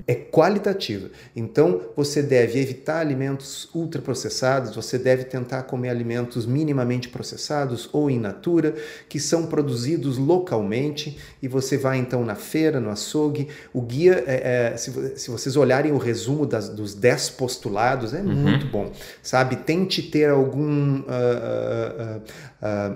É 0.10 0.16
qualitativa. 0.16 1.12
Então, 1.36 1.82
você 1.96 2.24
deve 2.24 2.60
evitar 2.60 3.00
alimentos 3.00 3.70
ultraprocessados, 3.76 4.76
você 4.76 4.98
deve 4.98 5.24
tentar 5.24 5.62
comer 5.62 5.90
alimentos 5.90 6.48
minimamente 6.48 7.10
processados 7.10 7.88
ou 7.94 8.10
in 8.10 8.18
natura, 8.18 8.74
que 9.08 9.20
são 9.20 9.46
produzidos 9.46 10.18
localmente, 10.18 11.16
e 11.44 11.48
você 11.48 11.78
vai 11.78 12.00
então 12.00 12.26
na 12.26 12.34
feira, 12.34 12.80
no 12.80 12.90
açougue. 12.90 13.50
O 13.72 13.84
guia, 13.84 14.24
é, 14.26 14.72
é, 14.74 14.78
se, 14.78 14.92
se, 15.16 15.30
vocês 15.30 15.56
olharem 15.56 15.92
o 15.92 16.00
resumo 16.00 16.48
das, 16.48 16.70
dos 16.70 16.96
10 16.96 17.30
postulados, 17.30 18.12
é 18.12 18.22
uhum. 18.22 18.34
muito 18.34 18.66
bom, 18.66 18.92
sabe? 19.22 19.58
Tente 19.58 20.02
ter 20.02 20.32
algum, 20.32 21.02
uh, 21.02 21.04
uh, 21.04 22.18
uh, 22.18 22.22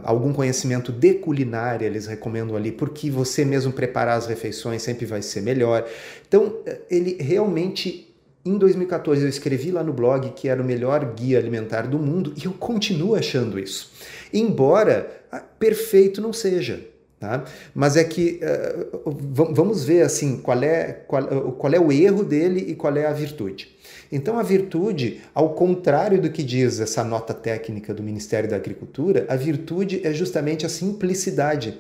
algum 0.04 0.34
conhecimento 0.34 0.92
de 0.92 1.14
culinária, 1.16 1.86
eles 1.86 2.06
recomendam 2.06 2.56
ali, 2.56 2.72
porque 2.72 3.10
você 3.10 3.46
mesmo 3.46 3.72
preparar 3.72 4.18
as 4.18 4.28
refeições 4.28 4.82
sempre 4.82 5.06
vai 5.06 5.22
ser 5.22 5.42
melhor. 5.42 5.88
Então, 6.28 6.58
ele 6.90 7.18
realmente 7.20 8.14
em 8.46 8.58
2014 8.58 9.22
eu 9.22 9.30
escrevi 9.30 9.72
lá 9.72 9.82
no 9.82 9.94
blog 9.94 10.30
que 10.32 10.50
era 10.50 10.62
o 10.62 10.66
melhor 10.66 11.14
guia 11.16 11.40
alimentar 11.40 11.84
do 11.84 11.98
mundo 11.98 12.34
e 12.36 12.46
eu 12.46 12.52
continuo 12.52 13.16
achando 13.16 13.58
isso. 13.58 13.92
Embora 14.34 15.24
ah, 15.32 15.40
perfeito 15.40 16.22
não 16.22 16.34
seja. 16.34 16.93
Tá? 17.24 17.46
Mas 17.74 17.96
é 17.96 18.04
que 18.04 18.42
uh, 18.44 19.10
vamos 19.54 19.86
ver 19.86 20.02
assim 20.02 20.42
qual 20.42 20.62
é, 20.62 20.92
qual, 21.08 21.54
qual 21.54 21.72
é 21.72 21.80
o 21.80 21.90
erro 21.90 22.22
dele 22.22 22.66
e 22.68 22.76
qual 22.76 22.98
é 22.98 23.06
a 23.06 23.14
virtude. 23.14 23.74
Então, 24.12 24.38
a 24.38 24.44
virtude, 24.44 25.22
ao 25.34 25.52
contrário 25.54 26.22
do 26.22 26.30
que 26.30 26.44
diz 26.44 26.82
essa 26.82 27.02
nota 27.02 27.34
técnica 27.34 27.94
do 27.94 28.04
Ministério 28.04 28.50
da 28.50 28.58
Agricultura, 28.58 29.26
a 29.30 29.38
virtude 29.38 30.06
é 30.06 30.12
justamente 30.12 30.66
a 30.66 30.70
simplicidade. 30.70 31.80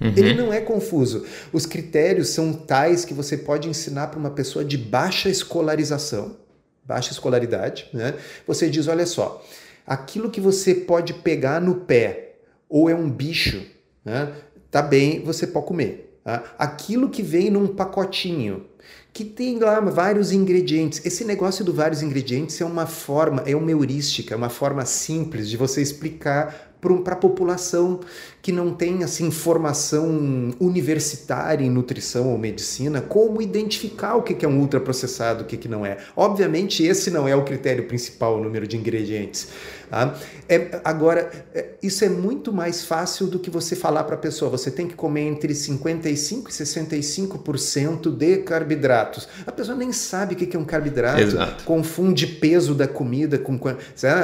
Uhum. 0.00 0.12
Ele 0.16 0.32
não 0.32 0.52
é 0.52 0.60
confuso. 0.60 1.26
Os 1.52 1.66
critérios 1.66 2.28
são 2.28 2.52
tais 2.52 3.04
que 3.04 3.12
você 3.12 3.36
pode 3.36 3.68
ensinar 3.68 4.06
para 4.06 4.20
uma 4.20 4.30
pessoa 4.30 4.64
de 4.64 4.78
baixa 4.78 5.28
escolarização, 5.28 6.36
baixa 6.84 7.10
escolaridade, 7.10 7.88
né? 7.92 8.14
Você 8.46 8.70
diz, 8.70 8.86
olha 8.86 9.06
só, 9.06 9.44
aquilo 9.84 10.30
que 10.30 10.40
você 10.40 10.72
pode 10.72 11.14
pegar 11.14 11.60
no 11.60 11.80
pé 11.80 12.36
ou 12.68 12.88
é 12.88 12.94
um 12.94 13.10
bicho, 13.10 13.60
né? 14.04 14.32
Tá 14.74 14.82
bem, 14.82 15.22
você 15.22 15.46
pode 15.46 15.66
comer. 15.66 16.18
Tá? 16.24 16.42
Aquilo 16.58 17.08
que 17.08 17.22
vem 17.22 17.48
num 17.48 17.68
pacotinho, 17.68 18.64
que 19.12 19.24
tem 19.24 19.56
lá 19.60 19.78
vários 19.78 20.32
ingredientes. 20.32 21.00
Esse 21.06 21.24
negócio 21.24 21.64
do 21.64 21.72
vários 21.72 22.02
ingredientes 22.02 22.60
é 22.60 22.64
uma 22.64 22.84
forma, 22.84 23.44
é 23.46 23.54
uma 23.54 23.70
heurística, 23.70 24.34
é 24.34 24.36
uma 24.36 24.48
forma 24.48 24.84
simples 24.84 25.48
de 25.48 25.56
você 25.56 25.80
explicar 25.80 26.74
para 27.04 27.14
a 27.14 27.16
população 27.16 28.00
que 28.44 28.52
não 28.52 28.74
tem 28.74 29.02
assim 29.02 29.30
formação 29.30 30.54
universitária 30.60 31.64
em 31.64 31.70
nutrição 31.70 32.28
ou 32.28 32.36
medicina, 32.36 33.00
como 33.00 33.40
identificar 33.40 34.16
o 34.16 34.22
que 34.22 34.44
é 34.44 34.48
um 34.48 34.60
ultraprocessado, 34.60 35.44
o 35.44 35.46
que 35.46 35.66
não 35.66 35.86
é. 35.86 35.96
Obviamente, 36.14 36.84
esse 36.84 37.10
não 37.10 37.26
é 37.26 37.34
o 37.34 37.42
critério 37.42 37.84
principal, 37.84 38.36
o 38.36 38.44
número 38.44 38.66
de 38.66 38.76
ingredientes. 38.76 39.48
Tá? 39.94 40.14
É, 40.48 40.80
agora, 40.82 41.30
é, 41.54 41.66
isso 41.82 42.04
é 42.04 42.08
muito 42.08 42.52
mais 42.52 42.84
fácil 42.84 43.28
do 43.28 43.38
que 43.38 43.48
você 43.48 43.76
falar 43.76 44.04
para 44.04 44.16
a 44.16 44.18
pessoa, 44.18 44.50
você 44.50 44.70
tem 44.70 44.88
que 44.88 44.94
comer 44.94 45.22
entre 45.22 45.52
55% 45.52 46.48
e 46.48 46.50
65% 46.50 48.10
de 48.10 48.38
carboidratos. 48.38 49.28
A 49.46 49.52
pessoa 49.52 49.76
nem 49.76 49.92
sabe 49.92 50.34
o 50.34 50.36
que 50.36 50.56
é 50.56 50.58
um 50.58 50.64
carboidrato, 50.64 51.20
Exato. 51.20 51.64
confunde 51.64 52.26
peso 52.26 52.74
da 52.74 52.88
comida 52.88 53.38
com... 53.38 53.58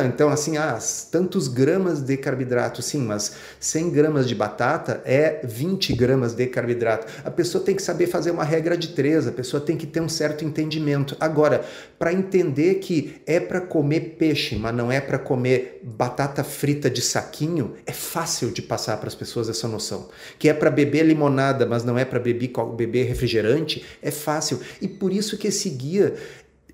Então, 0.07 0.29
assim, 0.29 0.57
ah, 0.57 0.79
tantos 1.11 1.47
gramas 1.47 2.01
de 2.01 2.17
carboidrato, 2.17 2.83
sim, 2.83 3.01
mas 3.03 3.33
100 3.59 3.91
gramas 4.11 4.29
de 4.29 4.35
batata 4.35 5.01
é 5.05 5.41
20 5.45 5.95
gramas 5.95 6.35
de 6.35 6.47
carboidrato. 6.49 7.07
A 7.25 7.31
pessoa 7.31 7.63
tem 7.63 7.77
que 7.77 7.83
saber 7.83 8.09
fazer 8.09 8.33
uma 8.33 8.43
regra 8.43 8.77
de 8.77 8.89
três, 8.89 9.27
a 9.27 9.33
pessoa 9.33 9.61
tem 9.61 9.77
que 9.77 9.87
ter 9.87 10.01
um 10.01 10.09
certo 10.09 10.45
entendimento. 10.45 11.17
Agora, 11.21 11.65
para 11.97 12.13
entender 12.13 12.75
que 12.77 13.23
é 13.25 13.39
para 13.39 13.61
comer 13.61 14.17
peixe, 14.19 14.57
mas 14.57 14.75
não 14.75 14.91
é 14.91 15.01
para 15.01 15.19
comer 15.19 15.81
batata 15.85 16.43
frita 16.43 16.91
de 16.91 17.01
saquinho, 17.01 17.77
é 17.87 17.93
fácil 17.93 18.51
de 18.51 18.61
passar 18.61 18.97
para 18.97 19.09
as 19.09 19.15
pessoas 19.15 19.49
essa 19.49 19.69
noção. 19.69 20.09
Que 20.37 20.49
é 20.49 20.55
para 20.55 20.71
beber 20.71 21.05
limonada, 21.05 21.65
mas 21.65 21.85
não 21.85 21.97
é 21.97 22.05
para 22.05 22.19
beber, 22.19 22.51
beber 22.77 23.07
refrigerante, 23.07 23.85
é 24.03 24.11
fácil. 24.11 24.59
E 24.83 24.89
por 24.89 25.13
isso 25.13 25.39
que 25.39 25.47
esse 25.47 25.71
guia 25.71 26.15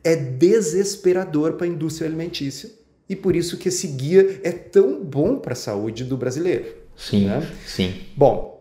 é 0.02 0.16
desesperador 0.16 1.52
para 1.52 1.66
a 1.66 1.68
indústria 1.68 2.08
alimentícia 2.08 2.70
e 3.08 3.14
por 3.14 3.36
isso 3.36 3.56
que 3.56 3.68
esse 3.68 3.86
guia 3.88 4.40
é 4.42 4.50
tão 4.50 5.04
bom 5.04 5.38
para 5.38 5.52
a 5.52 5.56
saúde 5.56 6.04
do 6.04 6.16
brasileiro. 6.16 6.85
Sim, 6.96 7.26
né? 7.26 7.48
sim. 7.66 7.94
Bom, 8.16 8.56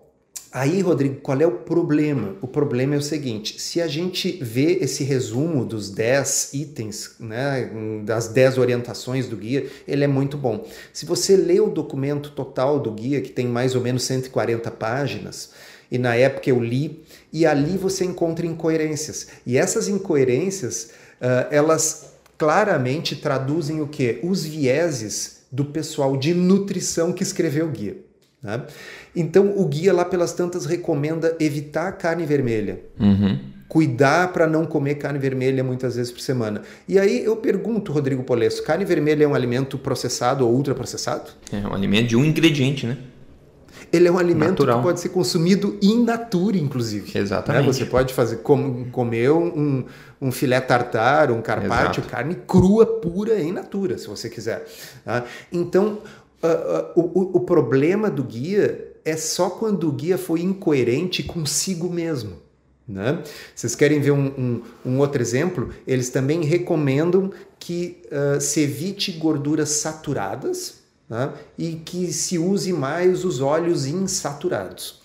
Aí, 0.56 0.80
Rodrigo, 0.80 1.15
qual 1.15 1.42
é 1.42 1.46
o 1.46 1.51
problema? 1.51 2.38
O 2.42 2.48
problema 2.48 2.96
é 2.96 2.98
o 2.98 3.01
seguinte: 3.01 3.60
se 3.60 3.82
a 3.82 3.88
gente 3.88 4.39
vê 4.42 4.77
esse 4.80 5.04
resumo 5.04 5.65
dos 5.65 5.89
10 5.89 6.54
itens, 6.54 7.15
né, 7.20 7.70
das 8.06 8.30
10 8.30 8.58
orientações 8.58 9.27
do 9.27 9.36
guia, 9.36 9.68
ele 9.86 10.06
é 10.06 10.08
muito 10.08 10.38
bom. 10.38 10.65
Se 10.94 11.06
você 11.06 11.36
lê 11.36 11.60
o 11.60 11.68
documento 11.68 12.32
total 12.32 12.80
do 12.80 12.89
guia, 12.89 13.20
que 13.20 13.32
tem 13.32 13.46
mais 13.48 13.75
ou 13.75 13.82
menos 13.82 14.04
140 14.04 14.72
páginas, 14.72 15.51
e 15.92 15.98
na 15.98 16.15
época 16.15 16.50
eu 16.50 16.63
li, 16.63 17.04
e 17.34 17.46
ali 17.46 17.77
você 17.77 18.06
encontra 18.06 18.46
incoerências. 18.46 19.27
E 19.46 19.58
essas 19.58 19.89
incoerências, 19.89 20.92
uh, 21.20 21.51
elas 21.51 22.13
claramente 22.38 23.18
traduzem 23.18 23.82
o 23.82 23.89
que? 23.89 24.22
Os 24.24 24.46
vieses 24.46 25.42
do 25.51 25.65
pessoal 25.65 26.15
de 26.15 26.34
nutrição 26.34 27.12
que 27.12 27.24
escreveu 27.24 27.68
o 27.68 27.72
guia. 27.72 28.04
Né? 28.46 28.62
Então, 29.16 29.54
o 29.58 29.66
guia 29.66 29.92
lá 29.92 30.06
pelas 30.06 30.32
tantas 30.34 30.66
recomenda 30.66 31.36
evitar 31.40 31.92
carne 31.94 32.25
vermelha. 32.25 32.80
Uhum. 33.00 33.40
Cuidar 33.68 34.32
para 34.32 34.46
não 34.46 34.66
comer 34.66 34.96
carne 34.96 35.18
vermelha 35.18 35.64
muitas 35.64 35.96
vezes 35.96 36.12
por 36.12 36.22
semana. 36.22 36.62
E 36.88 37.00
aí 37.00 37.25
eu 37.25 37.36
pergunto, 37.36 37.92
Rodrigo 37.92 38.22
Polesso, 38.24 38.64
carne 38.64 38.86
vermelha 38.86 39.24
é 39.24 39.28
um 39.28 39.34
alimento 39.34 39.80
processado 39.80 40.48
ou 40.48 40.54
ultraprocessado? 40.54 41.32
É 41.52 41.68
um 41.68 41.74
alimento 41.74 42.10
de 42.10 42.16
um 42.16 42.24
ingrediente, 42.24 42.86
né? 42.86 42.98
Ele 43.92 44.08
é 44.08 44.12
um 44.12 44.18
alimento 44.18 44.50
Natural. 44.50 44.78
que 44.78 44.84
pode 44.84 45.00
ser 45.00 45.10
consumido 45.10 45.78
in 45.82 46.04
natura, 46.04 46.58
inclusive. 46.58 47.12
Né? 47.14 47.22
Exatamente. 47.22 47.66
Né? 47.66 47.74
Você 47.74 47.86
pode 47.86 48.14
fazer 48.14 48.38
com, 48.38 48.86
comer 48.92 49.32
um, 49.32 49.86
um 50.22 50.32
filé 50.32 50.60
tartar, 50.60 51.32
um 51.32 51.42
carpaccio, 51.42 52.04
carne 52.04 52.36
crua, 52.48 52.86
pura, 52.86 53.40
em 53.40 53.52
natura, 53.52 53.98
se 53.98 54.08
você 54.08 54.30
quiser. 54.30 54.66
Tá? 55.04 55.24
Então, 55.52 56.00
uh, 56.46 57.00
uh, 57.00 57.12
o, 57.14 57.38
o 57.38 57.40
problema 57.42 58.10
do 58.10 58.24
guia 58.24 58.94
é 59.04 59.16
só 59.16 59.50
quando 59.50 59.88
o 59.88 59.92
guia 59.92 60.18
foi 60.18 60.42
incoerente 60.42 61.24
consigo 61.24 61.90
mesmo. 61.90 62.44
Né? 62.88 63.24
Vocês 63.56 63.75
querem 63.75 64.00
ver 64.00 64.12
um, 64.12 64.28
um, 64.28 64.62
um, 64.86 65.00
outro 65.00 65.22
exemplo? 65.22 65.72
Eles 65.88 66.10
também 66.10 66.44
recomendam 66.44 67.32
que 67.60 68.02
uh, 68.12 68.40
se 68.40 68.62
evite 68.62 69.12
gorduras 69.14 69.70
saturadas 69.70 70.84
né? 71.10 71.34
e 71.58 71.74
que 71.74 72.14
se 72.14 72.38
use 72.38 72.72
mais 72.72 73.25
os 73.25 73.42
óleos 73.42 73.88
insaturados. 73.88 75.02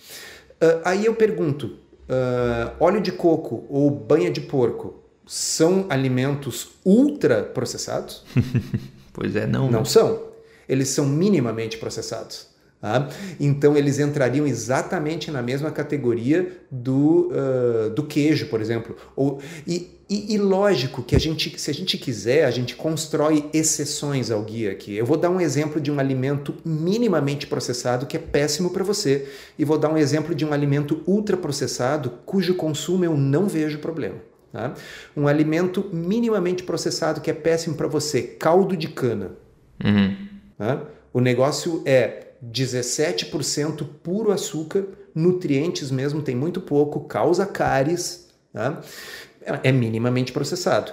Uh, 0.61 0.81
aí 0.85 1.05
eu 1.05 1.15
pergunto: 1.15 1.67
uh, 1.67 2.71
óleo 2.79 3.01
de 3.01 3.11
coco 3.11 3.65
ou 3.67 3.89
banha 3.89 4.29
de 4.29 4.41
porco 4.41 4.95
são 5.25 5.87
alimentos 5.89 6.73
ultraprocessados? 6.85 8.23
pois 9.11 9.35
é, 9.35 9.47
não. 9.47 9.71
Não 9.71 9.85
são. 9.85 10.30
Eles 10.71 10.87
são 10.87 11.05
minimamente 11.05 11.77
processados. 11.77 12.49
Tá? 12.81 13.09
Então 13.39 13.77
eles 13.77 13.99
entrariam 13.99 14.47
exatamente 14.47 15.29
na 15.29 15.39
mesma 15.39 15.69
categoria 15.69 16.51
do, 16.71 17.29
uh, 17.29 17.89
do 17.91 18.03
queijo, 18.03 18.47
por 18.47 18.59
exemplo. 18.59 18.95
Ou, 19.15 19.39
e, 19.67 19.99
e, 20.09 20.33
e, 20.33 20.37
lógico 20.39 21.03
que 21.03 21.15
a 21.15 21.19
gente, 21.19 21.59
se 21.59 21.69
a 21.69 21.73
gente 21.73 21.95
quiser, 21.95 22.43
a 22.43 22.49
gente 22.49 22.75
constrói 22.75 23.47
exceções 23.53 24.31
ao 24.31 24.41
guia 24.41 24.71
aqui. 24.71 24.95
Eu 24.95 25.05
vou 25.05 25.15
dar 25.15 25.29
um 25.29 25.39
exemplo 25.39 25.79
de 25.79 25.91
um 25.91 25.99
alimento 25.99 26.55
minimamente 26.65 27.45
processado 27.45 28.07
que 28.07 28.17
é 28.17 28.19
péssimo 28.19 28.71
para 28.71 28.83
você, 28.83 29.29
e 29.59 29.63
vou 29.63 29.77
dar 29.77 29.89
um 29.89 29.97
exemplo 29.97 30.33
de 30.33 30.43
um 30.43 30.51
alimento 30.51 31.03
ultraprocessado 31.05 32.09
cujo 32.25 32.55
consumo 32.55 33.05
eu 33.05 33.15
não 33.15 33.47
vejo 33.47 33.77
problema. 33.77 34.17
Tá? 34.51 34.73
Um 35.15 35.27
alimento 35.27 35.87
minimamente 35.93 36.63
processado 36.63 37.21
que 37.21 37.29
é 37.29 37.33
péssimo 37.33 37.75
para 37.75 37.87
você, 37.87 38.23
caldo 38.23 38.75
de 38.75 38.87
cana. 38.87 39.33
Uhum. 39.83 40.30
Tá? 40.61 40.79
O 41.11 41.19
negócio 41.19 41.81
é 41.87 42.33
17% 42.45 43.83
puro 44.03 44.31
açúcar, 44.31 44.85
nutrientes 45.15 45.89
mesmo, 45.89 46.21
tem 46.21 46.35
muito 46.35 46.61
pouco, 46.61 46.99
causa 46.99 47.47
cáries, 47.47 48.29
tá? 48.53 48.79
é 49.63 49.71
minimamente 49.71 50.31
processado. 50.31 50.91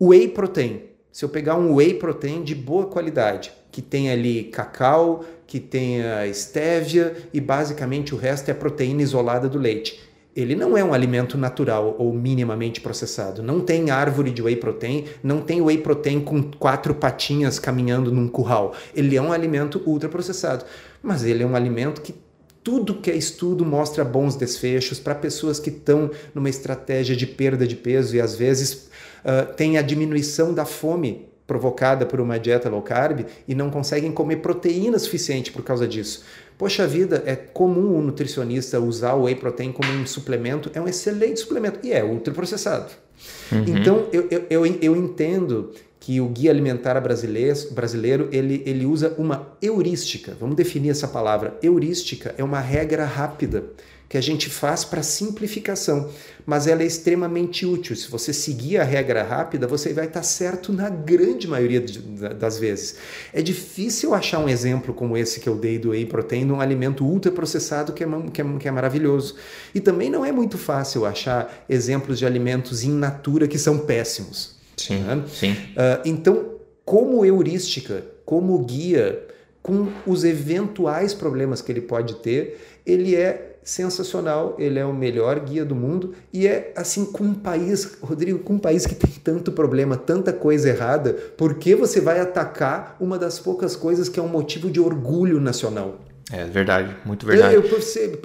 Whey 0.00 0.26
protein. 0.26 0.82
Se 1.12 1.24
eu 1.24 1.28
pegar 1.28 1.54
um 1.54 1.76
whey 1.76 1.94
protein 1.94 2.42
de 2.42 2.56
boa 2.56 2.86
qualidade, 2.86 3.52
que 3.70 3.80
tem 3.80 4.10
ali 4.10 4.42
cacau, 4.42 5.24
que 5.46 5.60
tenha 5.60 6.26
stevia 6.34 7.16
e 7.32 7.40
basicamente 7.40 8.16
o 8.16 8.18
resto 8.18 8.50
é 8.50 8.54
proteína 8.54 9.02
isolada 9.02 9.48
do 9.48 9.60
leite 9.60 10.00
ele 10.34 10.54
não 10.54 10.76
é 10.76 10.84
um 10.84 10.94
alimento 10.94 11.36
natural 11.36 11.96
ou 11.98 12.12
minimamente 12.12 12.80
processado. 12.80 13.42
Não 13.42 13.60
tem 13.60 13.90
árvore 13.90 14.30
de 14.30 14.40
whey 14.40 14.56
protein, 14.56 15.04
não 15.22 15.40
tem 15.40 15.60
whey 15.60 15.78
protein 15.78 16.20
com 16.20 16.42
quatro 16.42 16.94
patinhas 16.94 17.58
caminhando 17.58 18.12
num 18.12 18.28
curral. 18.28 18.74
Ele 18.94 19.16
é 19.16 19.22
um 19.22 19.32
alimento 19.32 19.82
ultraprocessado, 19.84 20.64
mas 21.02 21.24
ele 21.24 21.42
é 21.42 21.46
um 21.46 21.56
alimento 21.56 22.00
que 22.00 22.14
tudo 22.62 22.96
que 22.96 23.10
é 23.10 23.16
estudo 23.16 23.64
mostra 23.64 24.04
bons 24.04 24.36
desfechos 24.36 25.00
para 25.00 25.14
pessoas 25.14 25.58
que 25.58 25.70
estão 25.70 26.10
numa 26.34 26.50
estratégia 26.50 27.16
de 27.16 27.26
perda 27.26 27.66
de 27.66 27.74
peso 27.74 28.14
e 28.14 28.20
às 28.20 28.34
vezes 28.34 28.90
uh, 29.24 29.52
tem 29.54 29.78
a 29.78 29.82
diminuição 29.82 30.52
da 30.52 30.64
fome 30.64 31.28
provocada 31.46 32.04
por 32.04 32.20
uma 32.20 32.38
dieta 32.38 32.68
low 32.68 32.82
carb 32.82 33.24
e 33.48 33.54
não 33.54 33.70
conseguem 33.70 34.12
comer 34.12 34.36
proteína 34.36 34.98
suficiente 34.98 35.50
por 35.50 35.64
causa 35.64 35.88
disso. 35.88 36.22
Poxa 36.58 36.88
vida, 36.88 37.22
é 37.24 37.36
comum 37.36 37.96
o 37.96 38.02
nutricionista 38.02 38.80
usar 38.80 39.14
o 39.14 39.22
whey 39.22 39.36
protein 39.36 39.70
como 39.70 39.92
um 39.92 40.04
suplemento, 40.04 40.68
é 40.74 40.80
um 40.80 40.88
excelente 40.88 41.38
suplemento 41.38 41.78
e 41.84 41.92
é 41.92 42.02
ultraprocessado. 42.02 42.90
Uhum. 43.52 43.64
Então 43.68 44.06
eu, 44.12 44.26
eu, 44.28 44.44
eu, 44.50 44.66
eu 44.66 44.96
entendo 44.96 45.70
que 46.00 46.20
o 46.20 46.28
guia 46.28 46.50
alimentar 46.50 46.98
brasileiro, 47.00 47.70
brasileiro 47.72 48.28
ele, 48.32 48.62
ele 48.66 48.84
usa 48.86 49.14
uma 49.16 49.52
heurística. 49.62 50.36
Vamos 50.40 50.56
definir 50.56 50.90
essa 50.90 51.06
palavra. 51.06 51.56
Heurística 51.62 52.34
é 52.36 52.42
uma 52.42 52.60
regra 52.60 53.04
rápida 53.04 53.64
que 54.08 54.16
a 54.16 54.20
gente 54.20 54.48
faz 54.48 54.84
para 54.84 55.02
simplificação, 55.02 56.10
mas 56.46 56.66
ela 56.66 56.82
é 56.82 56.86
extremamente 56.86 57.66
útil. 57.66 57.94
Se 57.94 58.10
você 58.10 58.32
seguir 58.32 58.78
a 58.78 58.84
regra 58.84 59.22
rápida, 59.22 59.66
você 59.66 59.92
vai 59.92 60.06
estar 60.06 60.20
tá 60.20 60.24
certo 60.24 60.72
na 60.72 60.88
grande 60.88 61.46
maioria 61.46 61.84
das 62.34 62.58
vezes. 62.58 62.96
É 63.34 63.42
difícil 63.42 64.14
achar 64.14 64.38
um 64.38 64.48
exemplo 64.48 64.94
como 64.94 65.14
esse 65.14 65.40
que 65.40 65.48
eu 65.48 65.56
dei 65.56 65.78
do 65.78 65.90
whey 65.90 66.06
protein 66.06 66.46
num 66.46 66.60
alimento 66.60 67.04
ultraprocessado 67.04 67.92
que 67.92 68.02
é, 68.02 68.06
que, 68.32 68.40
é, 68.40 68.44
que 68.58 68.68
é 68.68 68.70
maravilhoso. 68.70 69.36
E 69.74 69.80
também 69.80 70.08
não 70.08 70.24
é 70.24 70.32
muito 70.32 70.56
fácil 70.56 71.04
achar 71.04 71.66
exemplos 71.68 72.18
de 72.18 72.24
alimentos 72.24 72.82
in 72.82 72.92
natura 72.92 73.46
que 73.46 73.58
são 73.58 73.78
péssimos. 73.78 74.56
Sim, 74.74 75.00
né? 75.00 75.22
sim. 75.28 75.52
Uh, 75.52 76.00
então, 76.06 76.54
como 76.82 77.26
heurística, 77.26 78.04
como 78.24 78.58
guia, 78.64 79.26
com 79.62 79.88
os 80.06 80.24
eventuais 80.24 81.12
problemas 81.12 81.60
que 81.60 81.70
ele 81.70 81.82
pode 81.82 82.14
ter, 82.16 82.58
ele 82.86 83.14
é 83.14 83.47
sensacional, 83.68 84.56
ele 84.58 84.78
é 84.78 84.84
o 84.86 84.94
melhor 84.94 85.38
guia 85.40 85.62
do 85.62 85.74
mundo 85.74 86.14
e 86.32 86.46
é 86.46 86.72
assim 86.74 87.04
com 87.04 87.22
um 87.22 87.34
país, 87.34 87.98
Rodrigo, 88.00 88.38
com 88.38 88.54
um 88.54 88.58
país 88.58 88.86
que 88.86 88.94
tem 88.94 89.10
tanto 89.22 89.52
problema, 89.52 89.94
tanta 89.94 90.32
coisa 90.32 90.70
errada, 90.70 91.12
por 91.36 91.56
que 91.56 91.74
você 91.74 92.00
vai 92.00 92.18
atacar 92.18 92.96
uma 92.98 93.18
das 93.18 93.38
poucas 93.38 93.76
coisas 93.76 94.08
que 94.08 94.18
é 94.18 94.22
um 94.22 94.28
motivo 94.28 94.70
de 94.70 94.80
orgulho 94.80 95.38
nacional? 95.38 96.00
É 96.32 96.46
verdade, 96.46 96.96
muito 97.04 97.26
verdade. 97.26 97.56
Eu, 97.56 97.62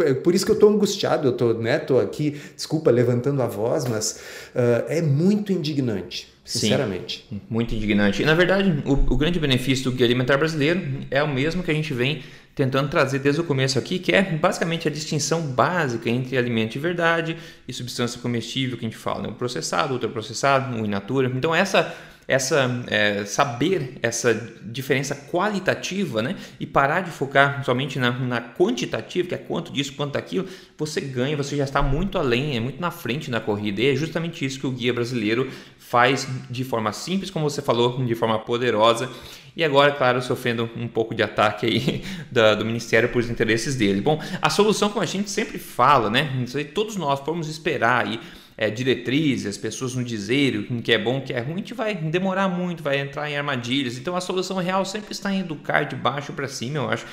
eu, 0.05 0.15
por 0.21 0.33
isso 0.33 0.45
que 0.45 0.51
eu 0.51 0.55
estou 0.55 0.69
angustiado, 0.69 1.27
eu 1.27 1.33
estou 1.33 1.53
né, 1.53 1.77
tô 1.77 1.99
aqui, 1.99 2.39
desculpa, 2.55 2.89
levantando 2.89 3.41
a 3.41 3.47
voz, 3.47 3.83
mas 3.85 4.21
uh, 4.55 4.85
é 4.87 5.01
muito 5.01 5.51
indignante. 5.51 6.31
Sinceramente. 6.45 7.25
Sim, 7.29 7.41
muito 7.49 7.73
indignante. 7.73 8.21
E, 8.21 8.25
na 8.25 8.33
verdade, 8.33 8.83
o, 8.85 9.13
o 9.13 9.17
grande 9.17 9.39
benefício 9.39 9.85
do 9.85 9.93
guia 9.93 10.05
alimentar 10.05 10.37
brasileiro 10.37 10.81
é 11.09 11.23
o 11.23 11.27
mesmo 11.27 11.63
que 11.63 11.71
a 11.71 11.73
gente 11.73 11.93
vem 11.93 12.21
tentando 12.55 12.89
trazer 12.89 13.19
desde 13.19 13.41
o 13.41 13.43
começo 13.43 13.79
aqui, 13.79 13.99
que 13.99 14.11
é 14.11 14.21
basicamente 14.21 14.87
a 14.87 14.91
distinção 14.91 15.41
básica 15.41 16.09
entre 16.09 16.37
alimento 16.37 16.73
de 16.73 16.79
verdade 16.79 17.37
e 17.67 17.73
substância 17.73 18.21
comestível 18.21 18.77
que 18.77 18.85
a 18.85 18.89
gente 18.89 18.97
fala, 18.97 19.23
né? 19.23 19.29
o 19.29 19.33
processado, 19.33 19.93
ultraprocessado, 19.93 20.75
o 20.75 20.85
in 20.85 20.89
natura. 20.89 21.31
Então 21.35 21.53
essa 21.53 21.93
essa 22.27 22.83
é, 22.87 23.25
saber 23.25 23.97
essa 24.01 24.33
diferença 24.63 25.15
qualitativa, 25.15 26.21
né, 26.21 26.35
e 26.59 26.65
parar 26.65 27.01
de 27.01 27.11
focar 27.11 27.63
somente 27.63 27.99
na, 27.99 28.11
na, 28.11 28.41
quantitativa, 28.41 29.27
que 29.27 29.35
é 29.35 29.37
quanto 29.37 29.71
disso, 29.71 29.93
quanto 29.93 30.13
daquilo, 30.13 30.47
você 30.77 31.01
ganha, 31.01 31.35
você 31.35 31.55
já 31.55 31.63
está 31.63 31.81
muito 31.81 32.17
além, 32.17 32.55
é 32.55 32.59
muito 32.59 32.79
na 32.79 32.91
frente 32.91 33.29
na 33.29 33.39
corrida. 33.39 33.81
E 33.81 33.89
é 33.89 33.95
justamente 33.95 34.45
isso 34.45 34.59
que 34.59 34.67
o 34.67 34.71
guia 34.71 34.93
brasileiro 34.93 35.49
faz 35.93 36.27
de 36.49 36.63
forma 36.63 36.91
simples, 36.91 37.29
como 37.29 37.47
você 37.47 37.61
falou, 37.61 38.03
de 38.03 38.15
forma 38.15 38.39
poderosa 38.39 39.07
e 39.55 39.63
agora, 39.63 39.91
claro, 39.91 40.19
sofrendo 40.23 40.67
um 40.75 40.87
pouco 40.87 41.13
de 41.13 41.21
ataque 41.21 41.67
aí 41.67 42.03
do 42.57 42.65
Ministério 42.65 43.09
por 43.09 43.19
os 43.19 43.29
interesses 43.29 43.75
dele. 43.75 44.01
Bom, 44.01 44.19
a 44.41 44.49
solução, 44.49 44.89
como 44.89 45.03
a 45.03 45.05
gente 45.05 45.29
sempre 45.29 45.59
fala, 45.59 46.09
né? 46.09 46.31
Todos 46.73 46.95
nós 46.95 47.19
podemos 47.19 47.47
esperar 47.47 48.07
aí 48.07 48.19
é, 48.57 48.71
diretrizes, 48.71 49.45
as 49.45 49.55
pessoas 49.55 49.93
nos 49.93 50.03
dizerem 50.03 50.61
o 50.61 50.81
que 50.81 50.91
é 50.91 50.97
bom, 50.97 51.19
o 51.19 51.21
que 51.21 51.31
é 51.31 51.39
ruim, 51.39 51.53
a 51.53 51.57
gente 51.57 51.75
vai 51.75 51.93
demorar 51.93 52.47
muito, 52.47 52.81
vai 52.81 52.99
entrar 52.99 53.29
em 53.29 53.37
armadilhas. 53.37 53.95
Então 53.95 54.15
a 54.15 54.21
solução 54.21 54.57
real 54.57 54.83
sempre 54.85 55.11
está 55.11 55.31
em 55.31 55.41
educar 55.41 55.83
de 55.83 55.95
baixo 55.95 56.33
para 56.33 56.47
cima, 56.47 56.79
eu 56.79 56.89
acho 56.89 57.05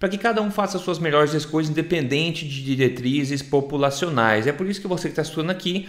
para 0.00 0.08
que 0.08 0.16
cada 0.16 0.40
um 0.40 0.50
faça 0.50 0.78
as 0.78 0.82
suas 0.82 0.98
melhores 0.98 1.34
escolhas, 1.34 1.68
independente 1.68 2.48
de 2.48 2.64
diretrizes 2.64 3.42
populacionais. 3.42 4.46
É 4.46 4.52
por 4.52 4.66
isso 4.66 4.80
que 4.80 4.88
você 4.88 5.08
que 5.08 5.12
está 5.12 5.22
estudando 5.22 5.50
aqui 5.50 5.88